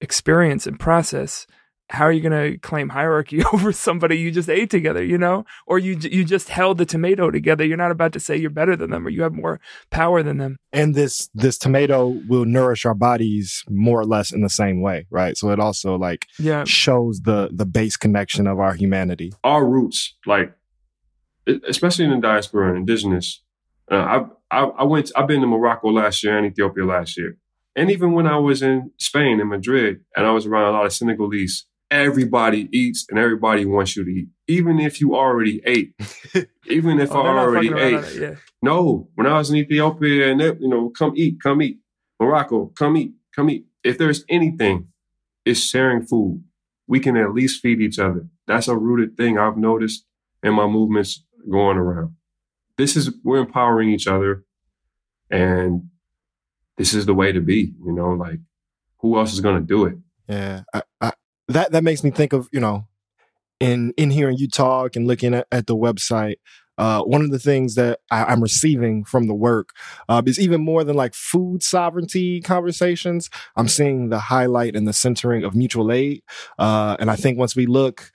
[0.02, 1.48] experience and process,
[1.92, 5.46] how are you going to claim hierarchy over somebody you just ate together, you know?
[5.68, 7.66] Or you you just held the tomato together.
[7.66, 10.38] You're not about to say you're better than them or you have more power than
[10.38, 10.58] them.
[10.72, 15.06] And this this tomato will nourish our bodies more or less in the same way,
[15.10, 15.38] right?
[15.38, 16.64] So it also like yeah.
[16.64, 19.34] shows the the base connection of our humanity.
[19.44, 20.54] Our roots, like
[21.68, 23.42] especially in the diaspora and indigenous.
[23.92, 25.12] Uh, I, I, I went.
[25.16, 27.38] I've been to Morocco last year and Ethiopia last year,
[27.76, 30.86] and even when I was in Spain in Madrid and I was around a lot
[30.86, 35.94] of Senegalese, everybody eats and everybody wants you to eat, even if you already ate.
[36.68, 37.94] even if oh, I already ate.
[37.94, 38.36] It, yeah.
[38.62, 41.80] No, when I was in Ethiopia and they, you know, come eat, come eat.
[42.20, 43.66] Morocco, come eat, come eat.
[43.84, 44.88] If there's anything,
[45.46, 46.44] it's sharing food.
[46.88, 48.28] We can at least feed each other.
[48.48, 50.06] That's a rooted thing I've noticed
[50.44, 52.16] in my movements going around.
[52.78, 54.44] This is, we're empowering each other
[55.30, 55.90] and
[56.78, 58.40] this is the way to be, you know, like
[59.00, 59.98] who else is going to do it?
[60.28, 60.64] Yeah.
[60.74, 61.12] I, I,
[61.52, 62.88] that, that makes me think of, you know,
[63.60, 66.36] in, in hearing you talk and looking at, at the website,
[66.78, 69.70] uh, one of the things that I, am receiving from the work
[70.10, 73.30] uh, is even more than like food sovereignty conversations.
[73.56, 76.24] I'm seeing the highlight and the centering of mutual aid.
[76.58, 78.12] Uh, and I think once we look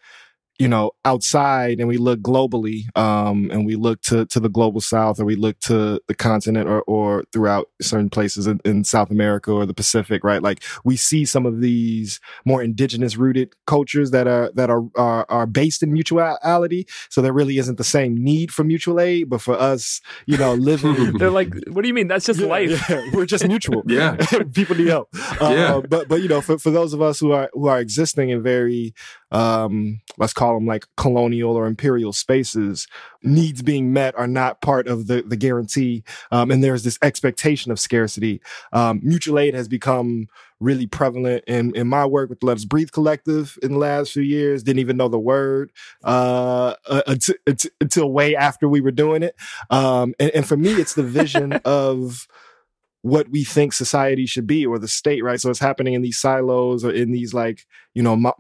[0.59, 4.81] you know, outside and we look globally, um, and we look to, to the global
[4.81, 9.11] south or we look to the continent or, or throughout certain places in, in, South
[9.11, 10.43] America or the Pacific, right?
[10.43, 15.27] Like we see some of these more indigenous rooted cultures that are, that are, are,
[15.29, 16.87] are based in mutuality.
[17.11, 20.55] So there really isn't the same need for mutual aid, but for us, you know,
[20.55, 21.13] living.
[21.19, 22.09] They're like, what do you mean?
[22.09, 22.89] That's just yeah, life.
[22.89, 23.83] Yeah, we're just mutual.
[23.87, 24.17] yeah.
[24.55, 25.09] People need help.
[25.41, 25.81] Uh, yeah.
[25.87, 28.43] But, but, you know, for, for those of us who are, who are existing in
[28.43, 28.95] very,
[29.33, 32.87] um, let's call them like colonial or imperial spaces,
[33.23, 36.05] needs being met are not part of the, the guarantee.
[36.31, 38.41] Um, and there's this expectation of scarcity.
[38.73, 40.29] Um, mutual aid has become
[40.59, 44.13] really prevalent in, in my work with the Let Us Breathe Collective in the last
[44.13, 44.63] few years.
[44.63, 45.71] Didn't even know the word
[46.03, 47.35] uh, uh until,
[47.81, 49.37] until way after we were doing it.
[49.71, 52.27] Um, and, and for me, it's the vision of
[53.07, 55.41] what we think society should be or the state, right?
[55.41, 57.65] So it's happening in these silos or in these like,
[57.95, 58.33] you know, ma-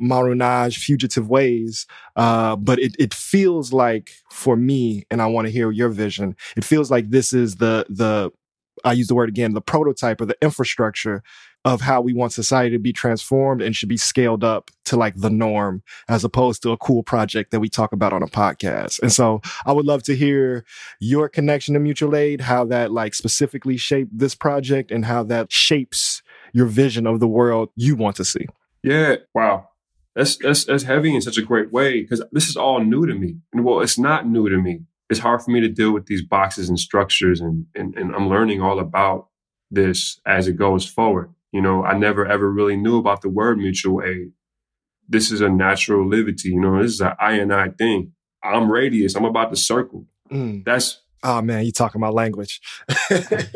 [0.71, 1.87] fugitive ways.
[2.17, 6.35] Uh, but it, it feels like for me, and I want to hear your vision,
[6.57, 8.33] it feels like this is the, the,
[8.85, 11.23] I use the word again, the prototype or the infrastructure
[11.67, 15.17] of how we want society to be transformed and should be scaled up to like
[15.17, 19.01] the norm as opposed to a cool project that we talk about on a podcast.
[19.03, 20.65] And so I would love to hear
[21.01, 25.51] your connection to mutual aid, how that like specifically shaped this project and how that
[25.51, 28.47] shapes your vision of the world you want to see.
[28.85, 29.17] Yeah.
[29.35, 29.71] Wow.
[30.15, 33.15] That's, that's, that's heavy in such a great way because this is all new to
[33.15, 33.39] me.
[33.53, 34.83] And well, it's not new to me.
[35.11, 38.29] It's hard for me to deal with these boxes and structures and, and, and I'm
[38.29, 39.31] learning all about
[39.69, 41.31] this as it goes forward.
[41.53, 44.33] You know, I never ever really knew about the word mutual aid.
[45.09, 46.51] This is a natural liberty.
[46.51, 48.13] You know, this is an I and I thing.
[48.43, 49.15] I'm radius.
[49.15, 50.07] I'm about to circle.
[50.31, 50.65] Mm.
[50.65, 52.61] That's oh man, you talking about language.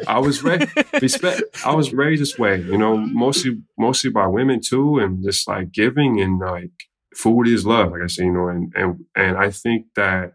[0.06, 0.70] I was raised
[1.02, 1.42] respect.
[1.64, 2.60] I was raised this way.
[2.60, 6.70] You know, mostly mostly by women too, and just like giving and like
[7.14, 7.92] food is love.
[7.92, 10.34] Like I said, you know, and and and I think that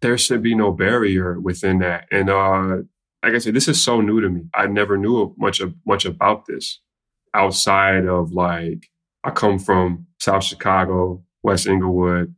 [0.00, 2.06] there should be no barrier within that.
[2.10, 2.78] And uh
[3.22, 4.42] like I said, this is so new to me.
[4.54, 6.80] I never knew much of much about this
[7.34, 8.88] outside of like
[9.24, 12.34] I come from South Chicago, West Englewood,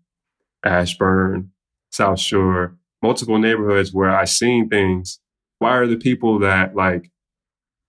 [0.65, 1.51] Ashburn,
[1.91, 5.21] South Shore, multiple neighborhoods where I seen things.
[5.59, 7.11] Why are the people that like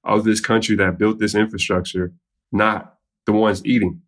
[0.04, 2.14] of this country that built this infrastructure
[2.52, 4.02] not the ones eating?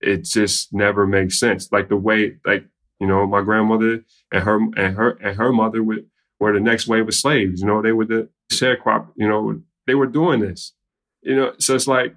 [0.00, 1.72] It just never makes sense.
[1.72, 2.66] Like the way, like
[3.00, 6.06] you know, my grandmother and her and her and her mother would
[6.38, 7.60] were the next wave of slaves.
[7.60, 9.08] You know, they were the sharecrop.
[9.16, 10.72] You know, they were doing this.
[11.22, 12.14] You know, so it's like,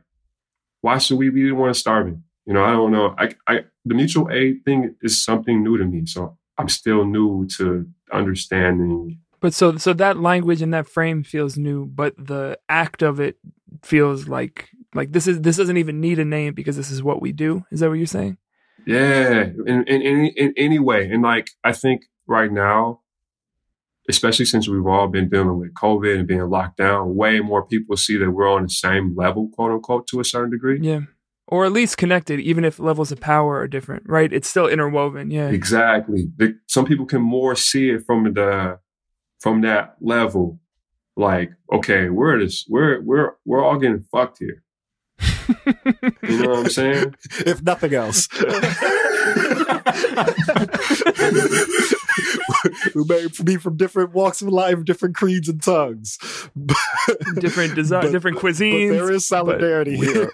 [0.81, 2.23] why should we be the one starving?
[2.45, 3.15] You know, I don't know.
[3.17, 7.47] I, I, the mutual aid thing is something new to me, so I'm still new
[7.57, 9.19] to understanding.
[9.39, 13.37] But so, so that language and that frame feels new, but the act of it
[13.83, 17.21] feels like like this is this doesn't even need a name because this is what
[17.21, 17.63] we do.
[17.71, 18.37] Is that what you're saying?
[18.85, 23.01] Yeah, in in in, in any way, and like I think right now
[24.09, 27.95] especially since we've all been dealing with COVID and being locked down, way more people
[27.95, 30.79] see that we're on the same level, quote unquote, to a certain degree.
[30.81, 31.01] Yeah.
[31.47, 34.33] Or at least connected, even if levels of power are different, right?
[34.33, 35.31] It's still interwoven.
[35.31, 35.49] Yeah.
[35.49, 36.29] Exactly.
[36.35, 38.79] The, some people can more see it from the
[39.39, 40.59] from that level.
[41.15, 44.63] Like, okay, we're this we're we're we're all getting fucked here.
[46.23, 47.15] you know what I'm saying?
[47.45, 48.27] If nothing else.
[52.95, 56.17] we may be from different walks of life, different creeds and tongues,
[57.35, 58.91] different design, different cuisines.
[58.91, 60.31] there is solidarity here.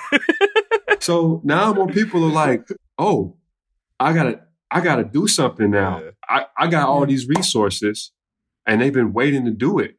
[1.00, 3.36] so now more people are like, "Oh,
[3.98, 6.00] I gotta, I gotta do something now.
[6.02, 6.10] Yeah.
[6.28, 8.12] I, I got all these resources,
[8.66, 9.96] and they've been waiting to do it.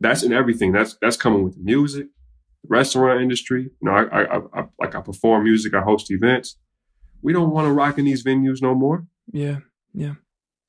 [0.00, 0.72] That's in everything.
[0.72, 2.06] That's that's coming with the music,
[2.62, 3.64] the restaurant industry.
[3.64, 6.56] You know, I, I, I like I perform music, I host events.
[7.22, 9.06] We don't want to rock in these venues no more.
[9.32, 9.60] Yeah,
[9.94, 10.14] yeah.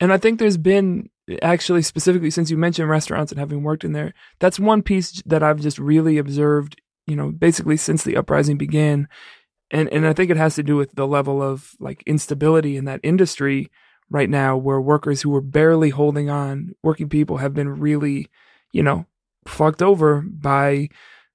[0.00, 1.08] And I think there's been
[1.42, 5.42] actually specifically since you mentioned restaurants and having worked in there, that's one piece that
[5.42, 9.08] I've just really observed, you know, basically since the uprising began.
[9.70, 12.84] And and I think it has to do with the level of like instability in
[12.84, 13.70] that industry
[14.10, 18.28] right now where workers who were barely holding on, working people have been really,
[18.72, 19.06] you know,
[19.46, 20.88] fucked over by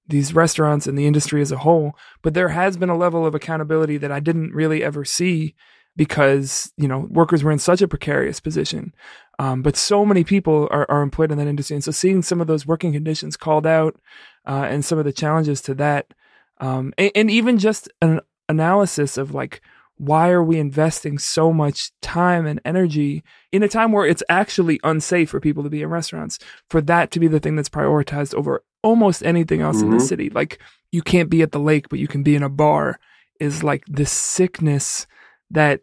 [0.07, 1.95] these restaurants and the industry as a whole.
[2.21, 5.55] But there has been a level of accountability that I didn't really ever see
[5.95, 8.93] because you know workers were in such a precarious position.
[9.39, 12.41] Um, but so many people are, are employed in that industry, and so seeing some
[12.41, 13.99] of those working conditions called out
[14.47, 16.13] uh, and some of the challenges to that,
[16.59, 19.61] um, and, and even just an analysis of like
[20.01, 24.79] why are we investing so much time and energy in a time where it's actually
[24.83, 26.39] unsafe for people to be in restaurants
[26.71, 29.85] for that to be the thing that's prioritized over almost anything else mm-hmm.
[29.85, 30.05] in the mm-hmm.
[30.07, 30.59] city like
[30.91, 32.99] you can't be at the lake but you can be in a bar
[33.39, 35.05] is like this sickness
[35.51, 35.81] that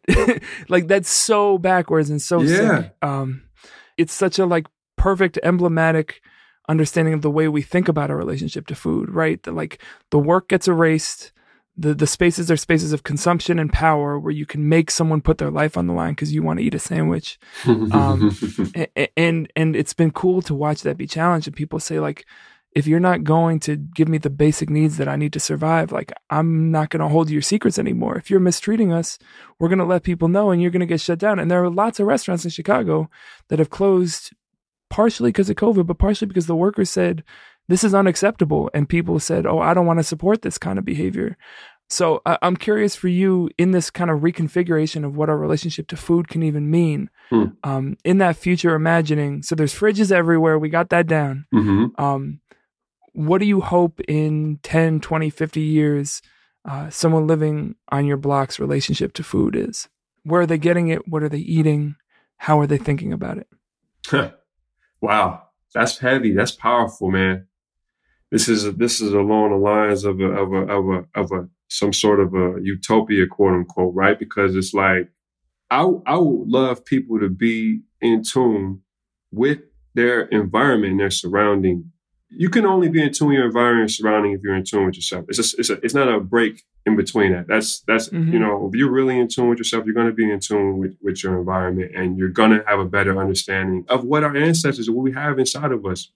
[0.68, 2.56] like that's so backwards and so yeah.
[2.56, 2.94] sick.
[3.02, 3.42] Um,
[3.96, 6.20] it's such a like perfect emblematic
[6.68, 9.42] understanding of the way we think about our relationship to food, right?
[9.42, 11.32] That like the work gets erased.
[11.80, 15.38] The, the spaces are spaces of consumption and power where you can make someone put
[15.38, 17.38] their life on the line because you want to eat a sandwich.
[17.64, 18.36] Um,
[18.74, 21.46] and, and, and it's been cool to watch that be challenged.
[21.46, 22.26] And people say like,
[22.72, 25.90] if you're not going to give me the basic needs that I need to survive,
[25.90, 28.16] like I'm not going to hold your secrets anymore.
[28.16, 29.18] If you're mistreating us,
[29.58, 31.38] we're going to let people know and you're going to get shut down.
[31.38, 33.10] And there are lots of restaurants in Chicago
[33.48, 34.32] that have closed
[34.90, 37.24] partially because of COVID, but partially because the workers said,
[37.68, 38.70] this is unacceptable.
[38.72, 41.36] And people said, oh, I don't want to support this kind of behavior.
[41.90, 45.88] So uh, I'm curious for you in this kind of reconfiguration of what our relationship
[45.88, 47.08] to food can even mean.
[47.30, 47.44] Hmm.
[47.64, 50.58] Um, in that future imagining, so there's fridges everywhere.
[50.58, 51.46] We got that down.
[51.54, 52.02] Mm-hmm.
[52.02, 52.40] Um,
[53.18, 56.22] what do you hope in 10, 20, 50 years
[56.64, 59.88] uh, someone living on your block's relationship to food is?
[60.22, 61.08] Where are they getting it?
[61.08, 61.96] What are they eating?
[62.36, 64.34] How are they thinking about it?
[65.00, 65.42] wow,
[65.74, 66.32] that's heavy.
[66.32, 67.48] That's powerful, man.
[68.30, 71.32] This is a, this is along the lines of a of a of a of
[71.32, 74.16] a some sort of a utopia, quote unquote, right?
[74.16, 75.10] Because it's like
[75.70, 78.82] I I would love people to be in tune
[79.32, 79.58] with
[79.94, 81.90] their environment, their surrounding
[82.30, 84.96] you can only be in tune with your environment surrounding if you're in tune with
[84.96, 85.24] yourself.
[85.28, 87.46] It's just, it's a, it's not a break in between that.
[87.46, 88.32] That's that's mm-hmm.
[88.32, 90.78] you know if you're really in tune with yourself, you're going to be in tune
[90.78, 94.36] with, with your environment, and you're going to have a better understanding of what our
[94.36, 96.10] ancestors, what we have inside of us.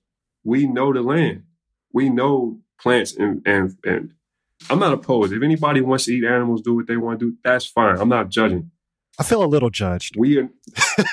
[0.45, 1.45] We know the land,
[1.93, 4.13] we know plants, and and and
[4.71, 5.33] I'm not opposed.
[5.33, 7.37] If anybody wants to eat animals, do what they want to do.
[7.43, 7.99] That's fine.
[7.99, 8.71] I'm not judging.
[9.19, 10.17] I feel a little judged.
[10.17, 10.49] We, are,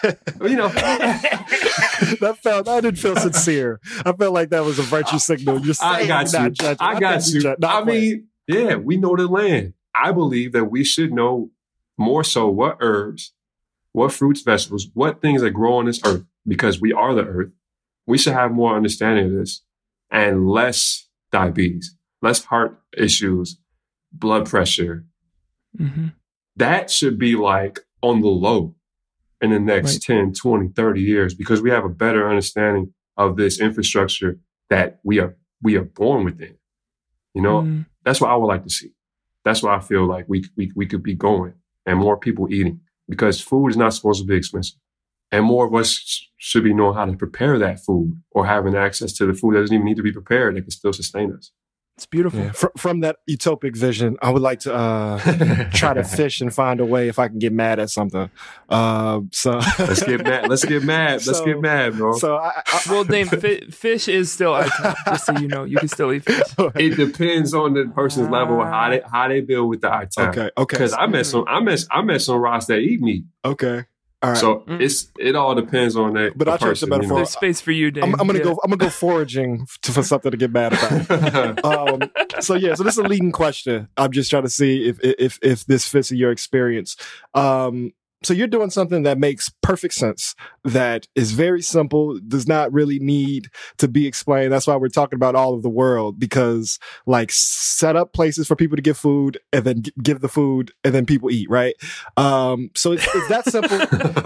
[0.42, 0.70] you know,
[2.22, 3.80] that felt that didn't feel sincere.
[4.06, 5.60] I felt like that was a virtue signal.
[5.60, 6.68] You're saying I got you.
[6.68, 7.56] I, I got you.
[7.64, 9.74] I mean, yeah, we know the land.
[9.96, 11.52] I believe that we should know
[11.98, 13.34] more so what herbs,
[13.92, 17.52] what fruits, vegetables, what things that grow on this earth, because we are the earth.
[18.08, 19.62] We should have more understanding of this
[20.10, 23.60] and less diabetes, less heart issues,
[24.12, 25.06] blood pressure.
[25.78, 26.08] Mm-hmm.
[26.56, 28.76] That should be like on the low
[29.41, 30.17] in the next right.
[30.17, 35.19] 10, 20, 30 years because we have a better understanding of this infrastructure that we
[35.19, 36.56] are we are born within.
[37.34, 37.86] You know, mm.
[38.04, 38.91] that's what I would like to see.
[39.45, 41.54] That's why I feel like we, we we could be going
[41.86, 44.77] and more people eating because food is not supposed to be expensive.
[45.31, 49.13] And more of us should be knowing how to prepare that food or having access
[49.13, 51.52] to the food that doesn't even need to be prepared that can still sustain us.
[52.00, 52.39] It's beautiful.
[52.39, 52.52] Yeah.
[52.54, 56.79] From, from that utopic vision, I would like to uh, try to fish and find
[56.79, 58.29] a way if I can get mad at something.
[58.69, 60.47] Uh, so let's get mad.
[60.47, 61.25] Let's get mad.
[61.27, 62.17] Let's so, get mad, bro.
[62.17, 65.65] So, I, I, well, Dame, fish is still item, just so you know.
[65.65, 66.41] You can still eat fish.
[66.75, 70.29] It depends on the person's uh, level how they how they build with the item.
[70.29, 70.77] Okay, okay.
[70.77, 73.25] Because I met some, I met, I met some Ross that eat meat.
[73.43, 73.83] Okay.
[74.22, 74.38] All right.
[74.38, 74.82] So mm.
[74.82, 76.38] it's it all depends on that.
[76.38, 77.04] But I change the metaphor.
[77.04, 77.15] You know?
[77.17, 78.04] There's space for you, Dave.
[78.04, 78.46] I'm, I'm gonna yeah.
[78.46, 78.60] go.
[78.63, 81.63] I'm gonna go foraging to, for something to get mad about.
[82.04, 82.12] um,
[82.42, 82.76] so yeah.
[82.76, 83.88] So this is a leading question.
[83.96, 86.98] I'm just trying to see if if if this fits in your experience.
[87.34, 87.94] Um,
[88.24, 93.00] so you're doing something that makes perfect sense, that is very simple, does not really
[93.00, 93.48] need
[93.78, 94.52] to be explained.
[94.52, 98.56] That's why we're talking about all of the world because like set up places for
[98.56, 101.76] people to get food and then give the food and then people eat, right?
[102.17, 103.78] Um, so it's, it's that simple.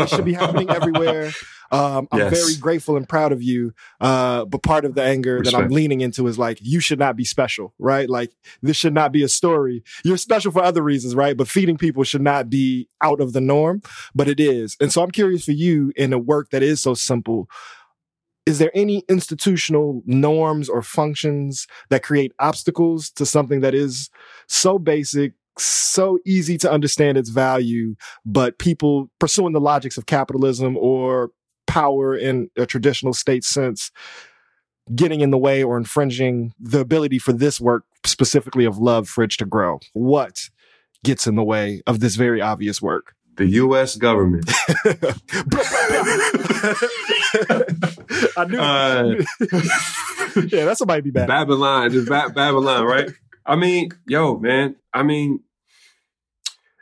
[0.04, 1.32] it should be happening everywhere.
[1.74, 2.40] Um, I'm yes.
[2.40, 3.74] very grateful and proud of you.
[4.00, 5.58] Uh, but part of the anger Respect.
[5.58, 8.08] that I'm leaning into is like, you should not be special, right?
[8.08, 9.84] Like this should not be a story.
[10.04, 11.36] You're special for other reasons, right?
[11.36, 13.82] But feeding people should not be out of the norm,
[14.14, 14.78] but it is.
[14.80, 17.50] And so I'm curious for you in a work that is so simple.
[18.46, 24.12] Is there any institutional norms or functions that create obstacles to something that is
[24.48, 27.96] so basic, so easy to understand its value,
[28.26, 31.32] but people pursuing the logics of capitalism or
[31.68, 33.92] power in a traditional state sense
[34.94, 39.38] getting in the way or infringing the ability for this work specifically of love fridge
[39.38, 40.50] to grow what
[41.04, 43.96] gets in the way of this very obvious work the U.S.
[43.96, 44.48] government.
[48.38, 48.60] I knew.
[48.60, 49.16] Uh,
[50.48, 51.28] yeah, that's somebody be bad.
[51.28, 53.10] Babylon, just ba- Babylon, right?
[53.46, 54.76] I mean, yo, man.
[54.94, 55.40] I mean,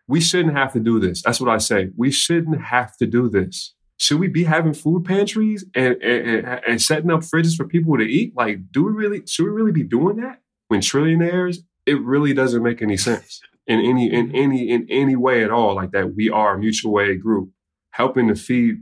[0.07, 1.21] we shouldn't have to do this.
[1.23, 1.89] That's what I say.
[1.95, 6.81] We shouldn't have to do this should we be having food pantries and, and, and
[6.81, 8.35] setting up fridges for people to eat?
[8.35, 11.59] Like, do we really, should we really be doing that when trillionaires?
[11.85, 15.75] It really doesn't make any sense in any, in any, in any way at all.
[15.75, 17.51] Like that we are a mutual aid group
[17.91, 18.81] helping to feed.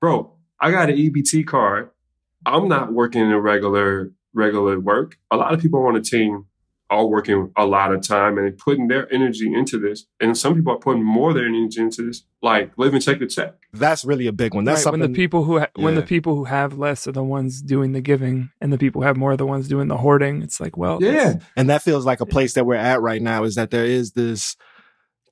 [0.00, 1.90] Bro, I got an EBT card.
[2.44, 5.18] I'm not working in a regular, regular work.
[5.30, 6.46] A lot of people on the team
[6.92, 10.04] are working a lot of time and putting their energy into this.
[10.20, 13.18] And some people are putting more of their energy into this, like live and take
[13.18, 13.54] the check.
[13.72, 14.64] That's really a big one.
[14.64, 15.00] That's right, something.
[15.00, 15.84] When the people who ha- yeah.
[15.84, 19.00] when the people who have less are the ones doing the giving, and the people
[19.00, 20.42] who have more are the ones doing the hoarding.
[20.42, 21.36] It's like, well, yeah.
[21.56, 23.44] And that feels like a place that we're at right now.
[23.44, 24.56] Is that there is this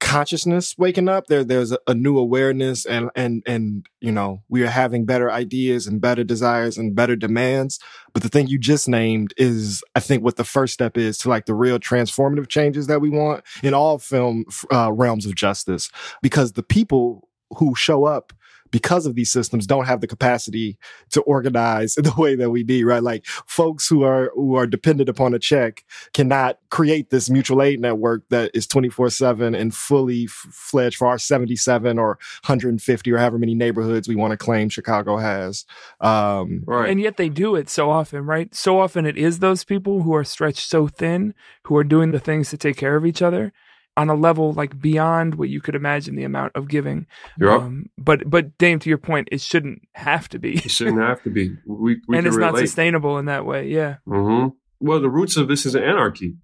[0.01, 4.70] consciousness waking up there there's a, new awareness and and and you know we are
[4.70, 7.78] having better ideas and better desires and better demands.
[8.14, 11.28] But the thing you just named is i think what the first step is to
[11.28, 15.90] like the real transformative changes that we want in all film uh, realms of justice.
[16.22, 18.32] Because the people who show up
[18.71, 20.79] because of these systems don't have the capacity
[21.11, 23.03] to organize in the way that we need, right?
[23.03, 27.81] Like folks who are, who are dependent upon a check cannot create this mutual aid
[27.81, 33.39] network that is 24 seven and fully fledged for our 77 or 150 or however
[33.39, 35.64] many neighborhoods we want to claim Chicago has.
[36.01, 36.91] Um, right.
[36.91, 38.55] And yet they do it so often, right?
[38.55, 42.21] So often it is those people who are stretched so thin, who are doing the
[42.21, 43.53] things to take care of each other
[44.01, 47.07] on a level like beyond what you could imagine the amount of giving.
[47.38, 47.51] Yep.
[47.51, 50.55] Um, but but Dame, to your point, it shouldn't have to be.
[50.57, 51.51] it shouldn't have to be.
[51.66, 52.53] We, we and it's relate.
[52.53, 53.68] not sustainable in that way.
[53.68, 53.96] Yeah.
[54.09, 54.48] Mm-hmm.
[54.80, 56.36] Well, the roots of this is anarchy.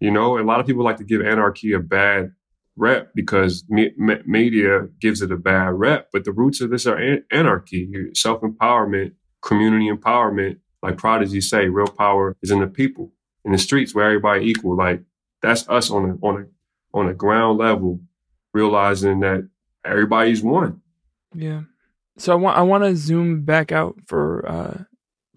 [0.00, 2.32] You know, a lot of people like to give anarchy a bad
[2.76, 6.08] rep because me- me- media gives it a bad rep.
[6.12, 10.60] But the roots of this are an- anarchy, self empowerment, community empowerment.
[10.82, 13.12] Like Prodigy say, real power is in the people,
[13.44, 14.76] in the streets where everybody equal.
[14.76, 15.02] Like
[15.42, 16.44] that's us on a on a
[16.96, 18.00] on a ground level,
[18.52, 19.48] realizing that
[19.84, 20.80] everybody's one.
[21.34, 21.62] Yeah.
[22.18, 24.84] So I want I want to zoom back out for uh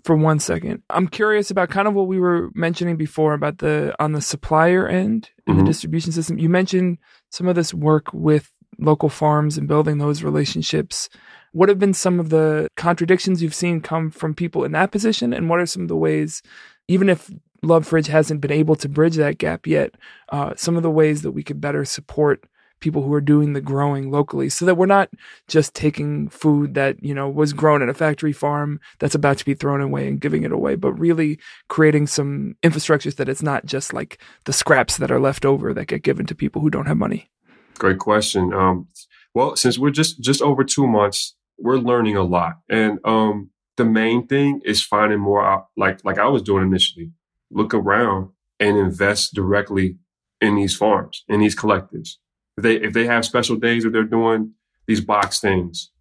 [0.06, 0.82] for one second.
[0.90, 4.88] I'm curious about kind of what we were mentioning before about the on the supplier
[4.88, 5.64] end in mm-hmm.
[5.64, 6.40] the distribution system.
[6.40, 6.98] You mentioned
[7.30, 8.50] some of this work with
[8.80, 11.10] local farms and building those relationships.
[11.52, 15.34] What have been some of the contradictions you've seen come from people in that position
[15.34, 16.42] and what are some of the ways
[16.88, 17.30] even if
[17.62, 19.96] Love Fridge hasn't been able to bridge that gap yet.
[20.30, 22.46] Uh, some of the ways that we could better support
[22.80, 25.10] people who are doing the growing locally so that we're not
[25.48, 29.46] just taking food that you know was grown at a factory farm that's about to
[29.46, 33.66] be thrown away and giving it away but really creating some infrastructures that it's not
[33.66, 36.88] just like the scraps that are left over that get given to people who don't
[36.88, 37.30] have money
[37.78, 38.88] great question um,
[39.34, 43.86] well since we're just just over two months we're learning a lot and um, the
[43.86, 47.12] main thing is finding more like like i was doing initially
[47.52, 48.30] look around
[48.60, 49.98] and invest directly
[50.42, 52.16] in these farms, in these collectives.
[52.58, 54.54] If they, if they have special days or they're doing
[54.88, 55.92] these box things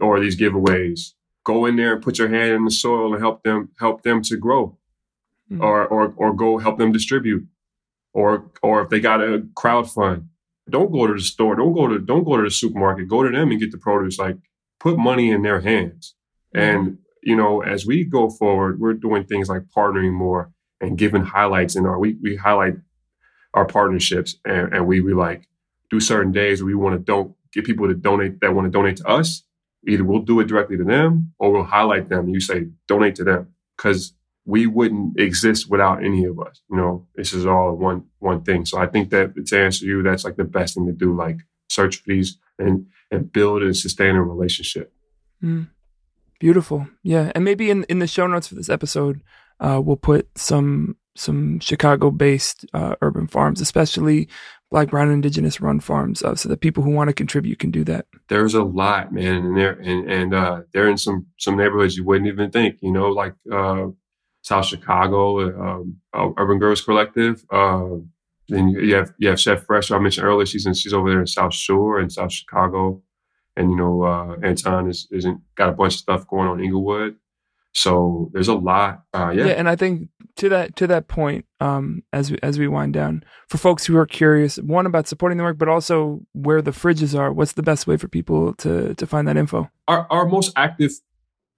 [0.00, 1.12] or these giveaways,
[1.44, 4.22] go in there and put your hand in the soil and help them, help them
[4.22, 4.78] to grow
[5.50, 5.62] mm-hmm.
[5.62, 7.46] or, or, or go help them distribute
[8.12, 10.28] or, or if they got a crowd fund,
[10.70, 11.56] don't go to the store.
[11.56, 13.08] Don't go to, don't go to the supermarket.
[13.08, 14.18] Go to them and get the produce.
[14.18, 14.36] Like
[14.80, 16.14] put money in their hands.
[16.54, 16.76] Mm-hmm.
[16.76, 21.22] And, you know, as we go forward, we're doing things like partnering more and giving
[21.22, 22.74] highlights in our we we highlight
[23.54, 25.48] our partnerships and, and we we like
[25.90, 28.96] do certain days we want to don't get people to donate that want to donate
[28.98, 29.42] to us.
[29.86, 32.28] Either we'll do it directly to them or we'll highlight them.
[32.28, 34.12] You say donate to them because
[34.44, 36.60] we wouldn't exist without any of us.
[36.70, 38.64] You know, this is all one one thing.
[38.64, 41.14] So I think that to answer you, that's like the best thing to do.
[41.14, 44.92] Like search for these and and build and sustain a relationship.
[45.42, 45.68] Mm.
[46.40, 47.32] Beautiful, yeah.
[47.34, 49.22] And maybe in in the show notes for this episode,
[49.60, 54.28] uh, we'll put some some Chicago based uh, urban farms, especially
[54.70, 57.84] Black, Brown, Indigenous run farms, uh, so that people who want to contribute can do
[57.84, 58.06] that.
[58.28, 62.04] There's a lot, man, and they're and, and uh, they're in some some neighborhoods you
[62.04, 63.86] wouldn't even think, you know, like uh,
[64.42, 67.44] South Chicago, um, uh, Urban Growers Collective.
[67.50, 67.96] Uh,
[68.48, 69.90] then you have you have Chef Fresh.
[69.90, 70.46] I mentioned earlier.
[70.46, 73.02] She's in, she's over there in South Shore and South Chicago,
[73.56, 76.66] and you know uh, Anton is isn't got a bunch of stuff going on in
[76.66, 77.16] Englewood.
[77.78, 79.04] So there's a lot.
[79.14, 79.46] Uh, yeah.
[79.46, 82.92] yeah, and I think to that to that point, um, as we, as we wind
[82.94, 86.72] down, for folks who are curious, one about supporting the work, but also where the
[86.72, 87.32] fridges are.
[87.32, 89.70] What's the best way for people to to find that info?
[89.86, 90.90] Our our most active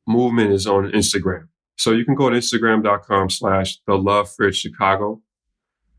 [0.06, 1.48] movement is on Instagram.
[1.76, 5.22] So you can go to Instagram.com slash the Love Fridge Chicago.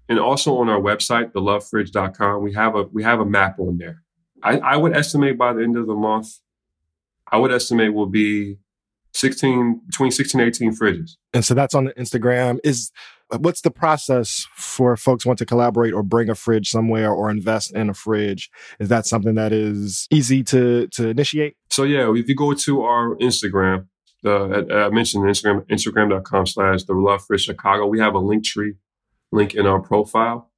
[0.08, 4.04] And also on our website, thelovefridge.com, we have a we have a map on there.
[4.44, 6.28] I, I would estimate by the end of the month,
[7.32, 8.58] I would estimate will be
[9.14, 11.18] 16 between 16 and 18 fridges.
[11.34, 12.60] And so that's on the Instagram.
[12.64, 12.92] Is
[13.38, 17.74] what's the process for folks want to collaborate or bring a fridge somewhere or invest
[17.74, 18.50] in a fridge?
[18.80, 21.56] Is that something that is easy to to initiate?
[21.70, 23.88] So yeah, if you go to our Instagram,
[24.24, 28.46] the uh, I mentioned Instagram Instagram.com slash the love fridge Chicago, we have a link
[28.46, 28.76] tree
[29.32, 30.50] link in our profile.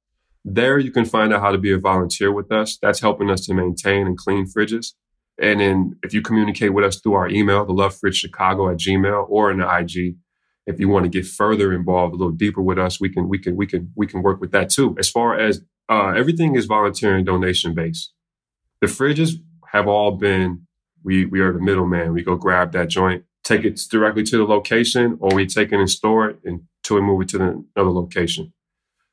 [0.44, 2.76] There you can find out how to be a volunteer with us.
[2.80, 4.92] That's helping us to maintain and clean fridges.
[5.40, 8.76] And then if you communicate with us through our email, the love fridge Chicago at
[8.76, 10.16] Gmail or in the IG,
[10.66, 13.38] if you want to get further involved, a little deeper with us, we can we
[13.38, 14.94] can we can we can work with that too.
[14.98, 18.12] As far as uh, everything is volunteer and donation based.
[18.80, 19.34] The fridges
[19.72, 20.66] have all been
[21.02, 22.12] we we are the middleman.
[22.12, 25.78] We go grab that joint, take it directly to the location, or we take it
[25.78, 28.52] and store it until we move it to the, another location.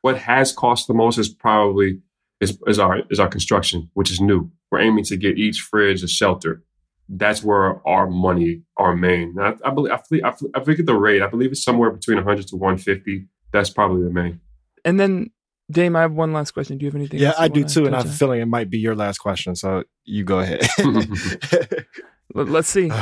[0.01, 1.99] What has cost the most is probably
[2.41, 4.51] is, is our is our construction, which is new.
[4.71, 6.63] We're aiming to get each fridge a shelter.
[7.07, 9.35] That's where our money, our main.
[9.39, 11.21] I, I believe I, I, I forget the rate.
[11.21, 13.27] I believe it's somewhere between 100 to 150.
[13.51, 14.39] That's probably the main.
[14.83, 15.31] And then
[15.71, 16.77] Dame, I have one last question.
[16.77, 17.19] Do you have anything?
[17.19, 19.55] Yeah, I do too, and I'm feeling it might be your last question.
[19.55, 20.67] So you go ahead.
[22.33, 22.91] Let's see.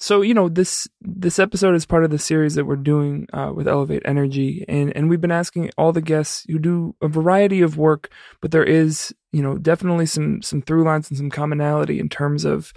[0.00, 3.52] So you know this this episode is part of the series that we're doing uh,
[3.52, 7.62] with Elevate Energy, and and we've been asking all the guests who do a variety
[7.62, 8.08] of work,
[8.40, 12.44] but there is you know definitely some some through lines and some commonality in terms
[12.44, 12.72] of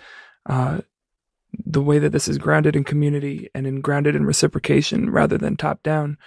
[0.50, 0.82] uh,
[1.64, 5.56] the way that this is grounded in community and in grounded in reciprocation rather than
[5.56, 6.18] top down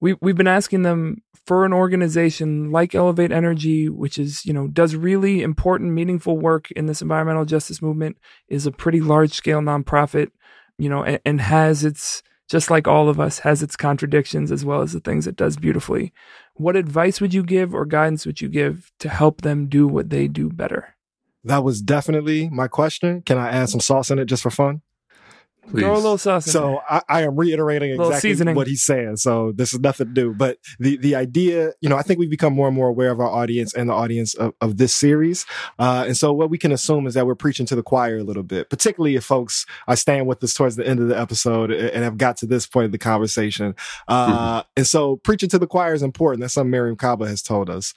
[0.00, 4.66] we we've been asking them for an organization like Elevate Energy, which is you know
[4.68, 8.16] does really important, meaningful work in this environmental justice movement,
[8.48, 10.30] is a pretty large scale nonprofit,
[10.78, 14.64] you know, and, and has its just like all of us has its contradictions as
[14.64, 16.12] well as the things it does beautifully.
[16.54, 20.10] What advice would you give or guidance would you give to help them do what
[20.10, 20.96] they do better?
[21.44, 23.22] That was definitely my question.
[23.22, 24.82] Can I add some sauce in it just for fun?
[25.70, 25.82] Please.
[25.82, 26.44] Throw a little sauce.
[26.46, 29.16] so I, I, am reiterating exactly what he's saying.
[29.16, 32.52] So this is nothing new, but the the idea, you know, I think we've become
[32.52, 35.44] more and more aware of our audience and the audience of, of this series.
[35.78, 38.22] Uh, and so what we can assume is that we're preaching to the choir a
[38.22, 41.72] little bit, particularly if folks are staying with us towards the end of the episode
[41.72, 43.74] and have got to this point of the conversation.
[44.06, 44.68] Uh, mm-hmm.
[44.76, 46.42] And so preaching to the choir is important.
[46.42, 47.92] That's something Mariame Kaba has told us.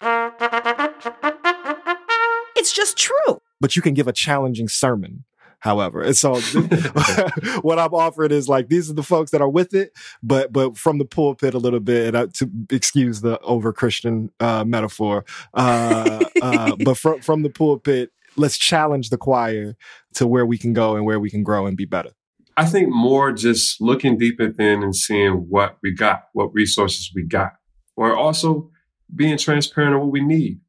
[2.56, 3.42] It's just true.
[3.62, 5.26] But you can give a challenging sermon
[5.60, 6.02] however.
[6.02, 6.36] And so
[7.62, 9.92] what I'm offering is like these are the folks that are with it,
[10.24, 14.64] but but from the pulpit a little bit, uh, to excuse the over Christian uh,
[14.66, 19.76] metaphor, uh, uh, but from from the pulpit, let's challenge the choir
[20.16, 22.12] to where we can go and where we can grow and be better.
[22.58, 27.24] I think more just looking deep within and seeing what we got, what resources we
[27.24, 27.54] got,
[27.96, 28.70] or also
[29.16, 30.60] being transparent on what we need.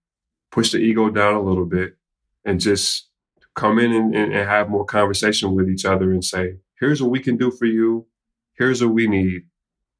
[0.52, 1.96] Push the ego down a little bit
[2.44, 3.09] and just
[3.54, 7.20] come in and, and, have more conversation with each other and say, here's what we
[7.20, 8.06] can do for you.
[8.54, 9.42] Here's what we need.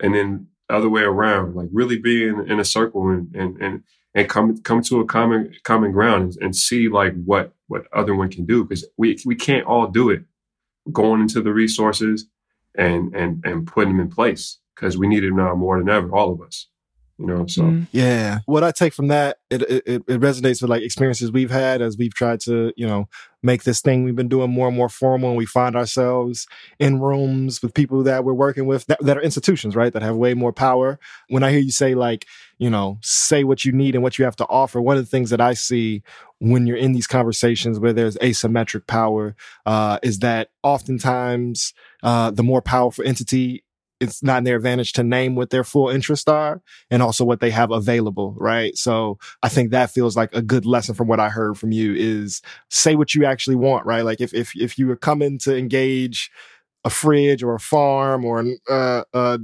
[0.01, 3.61] And then the other way around, like really be in, in a circle and, and,
[3.61, 3.82] and,
[4.14, 8.14] and come, come to a common, common ground and, and see like what, what other
[8.14, 8.64] one can do.
[8.64, 10.22] Cause we, we can't all do it
[10.92, 12.26] going into the resources
[12.76, 16.11] and, and, and putting them in place because we need it now more than ever,
[16.14, 16.69] all of us
[17.20, 17.86] you know so mm.
[17.92, 21.82] yeah what i take from that it, it it resonates with like experiences we've had
[21.82, 23.08] as we've tried to you know
[23.42, 26.46] make this thing we've been doing more and more formal and we find ourselves
[26.78, 30.16] in rooms with people that we're working with that, that are institutions right that have
[30.16, 30.98] way more power
[31.28, 32.26] when i hear you say like
[32.60, 34.82] you know, say what you need and what you have to offer.
[34.82, 36.02] One of the things that I see
[36.40, 42.42] when you're in these conversations where there's asymmetric power, uh, is that oftentimes, uh, the
[42.42, 43.64] more powerful entity
[44.01, 47.40] it's not in their advantage to name what their full interests are and also what
[47.40, 48.76] they have available, right?
[48.76, 51.94] So I think that feels like a good lesson from what I heard from you
[51.94, 52.40] is
[52.70, 54.05] say what you actually want, right?
[54.05, 56.30] Like if if if you were coming to engage
[56.84, 59.38] a fridge or a farm or an, uh, uh,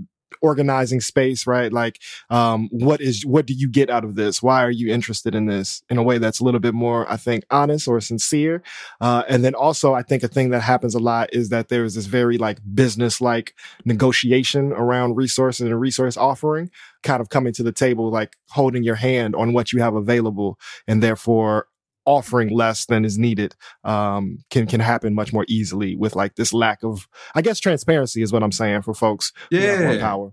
[0.47, 1.73] organizing space, right?
[1.73, 4.43] Like, um, what is, what do you get out of this?
[4.43, 7.17] Why are you interested in this in a way that's a little bit more, I
[7.17, 8.63] think, honest or sincere?
[9.01, 11.95] Uh, and then also, I think a thing that happens a lot is that there's
[11.95, 16.71] this very like business like negotiation around resources and resource offering
[17.03, 20.59] kind of coming to the table, like holding your hand on what you have available
[20.87, 21.69] and therefore
[22.07, 23.55] offering less than is needed
[23.85, 28.23] um, can can happen much more easily with like this lack of I guess transparency
[28.23, 29.99] is what I'm saying for folks yeah.
[30.01, 30.33] power.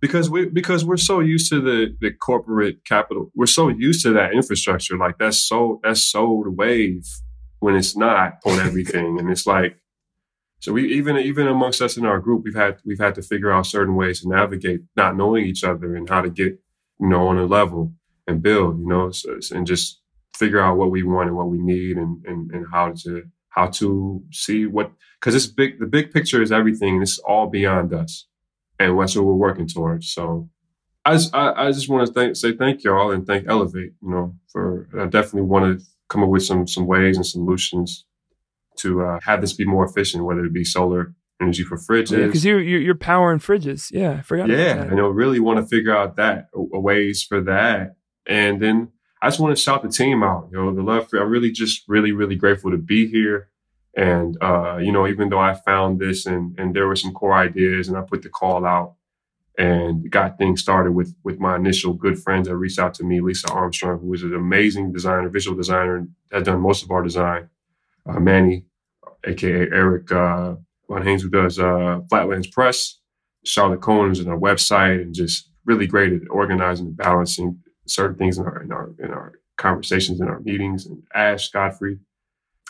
[0.00, 4.12] Because we because we're so used to the the corporate capital we're so used to
[4.14, 7.06] that infrastructure like that's so that's so the wave
[7.60, 9.76] when it's not on everything and it's like
[10.58, 13.52] so we even even amongst us in our group we've had we've had to figure
[13.52, 16.58] out certain ways to navigate not knowing each other and how to get
[17.00, 17.92] you know on a level
[18.26, 20.01] and build you know so, and just
[20.42, 23.66] figure out what we want and what we need and, and, and how to how
[23.66, 24.90] to see what
[25.20, 26.94] because it's big the big picture is everything.
[26.94, 28.26] And it's all beyond us
[28.78, 30.12] and that's what we're working towards.
[30.12, 30.48] So
[31.04, 34.10] i just i, I just want to thank say thank y'all and thank elevate you
[34.10, 38.04] know for i definitely want to come up with some some ways and solutions
[38.76, 42.24] to uh, have this be more efficient whether it be solar energy for fridges.
[42.26, 43.90] Because yeah, you're, you're you're powering fridges.
[43.90, 47.96] Yeah i forgot yeah i know really want to figure out that ways for that.
[48.26, 48.88] And then
[49.22, 50.48] I just want to shout the team out.
[50.50, 53.48] You know, the love for, I'm really just really, really grateful to be here.
[53.96, 57.34] And, uh, you know, even though I found this and, and there were some core
[57.34, 58.94] ideas and I put the call out
[59.56, 63.20] and got things started with, with my initial good friends that reached out to me,
[63.20, 67.02] Lisa Armstrong, who is an amazing designer, visual designer, and has done most of our
[67.02, 67.48] design.
[68.06, 68.64] Uh, Manny,
[69.24, 70.56] aka Eric uh,
[70.88, 72.98] Von Haynes, who does uh, Flatlands Press,
[73.44, 78.38] Charlotte Cohen's and our website, and just really great at organizing and balancing certain things
[78.38, 80.86] in our in our in our conversations in our meetings.
[80.86, 81.98] And Ash Godfrey,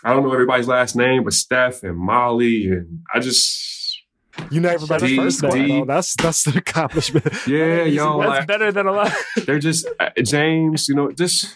[0.04, 4.02] I don't know everybody's last name, but Steph and Molly, and I just
[4.50, 5.86] you know everybody's first name.
[5.86, 7.26] That's that's the accomplishment.
[7.46, 8.20] Yeah, y'all.
[8.20, 9.12] That's like, better than a lot.
[9.46, 10.88] they're just uh, James.
[10.88, 11.54] You know, just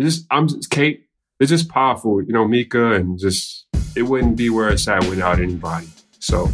[0.00, 1.06] just I'm just Kate.
[1.38, 2.22] They're just powerful.
[2.22, 3.66] You know, Mika, and just
[3.96, 5.88] it wouldn't be where it's at without anybody.
[6.20, 6.50] So,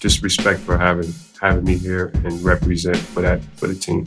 [0.00, 4.06] just respect for having having me here and represent for that for the team.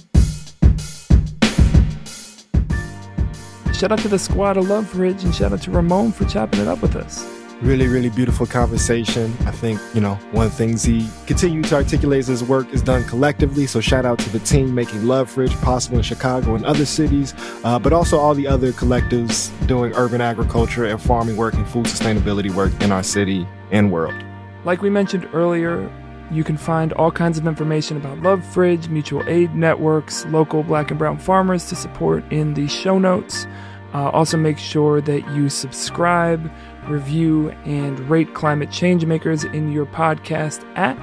[3.79, 6.59] Shout out to the squad of Love Fridge and shout out to Ramon for chopping
[6.59, 7.25] it up with us.
[7.61, 9.33] Really, really beautiful conversation.
[9.45, 12.73] I think, you know, one of the things he continued to articulate is his work
[12.73, 13.67] is done collectively.
[13.67, 17.33] So shout out to the team making Love Fridge possible in Chicago and other cities,
[17.63, 21.85] uh, but also all the other collectives doing urban agriculture and farming work and food
[21.85, 24.21] sustainability work in our city and world.
[24.65, 25.89] Like we mentioned earlier,
[26.31, 30.91] you can find all kinds of information about Love Fridge, mutual aid networks, local black
[30.91, 33.47] and brown farmers to support in the show notes.
[33.93, 36.51] Uh, also, make sure that you subscribe,
[36.87, 40.97] review, and rate Climate Change Makers in your podcast app.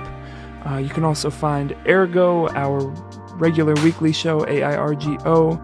[0.67, 2.81] Uh, you can also find AIRGO, our
[3.37, 5.61] regular weekly show, AIRGO,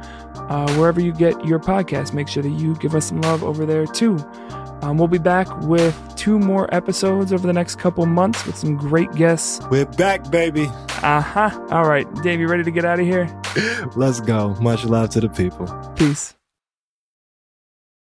[0.50, 2.12] uh, wherever you get your podcast.
[2.12, 4.16] Make sure that you give us some love over there too.
[4.82, 8.76] Um, we'll be back with two more episodes over the next couple months with some
[8.76, 9.64] great guests.
[9.70, 10.66] We're back, baby.
[11.02, 11.66] Uh huh.
[11.70, 13.28] All right, Dave, you ready to get out of here?
[13.94, 14.54] Let's go.
[14.60, 15.66] Much love to the people.
[15.96, 16.34] Peace.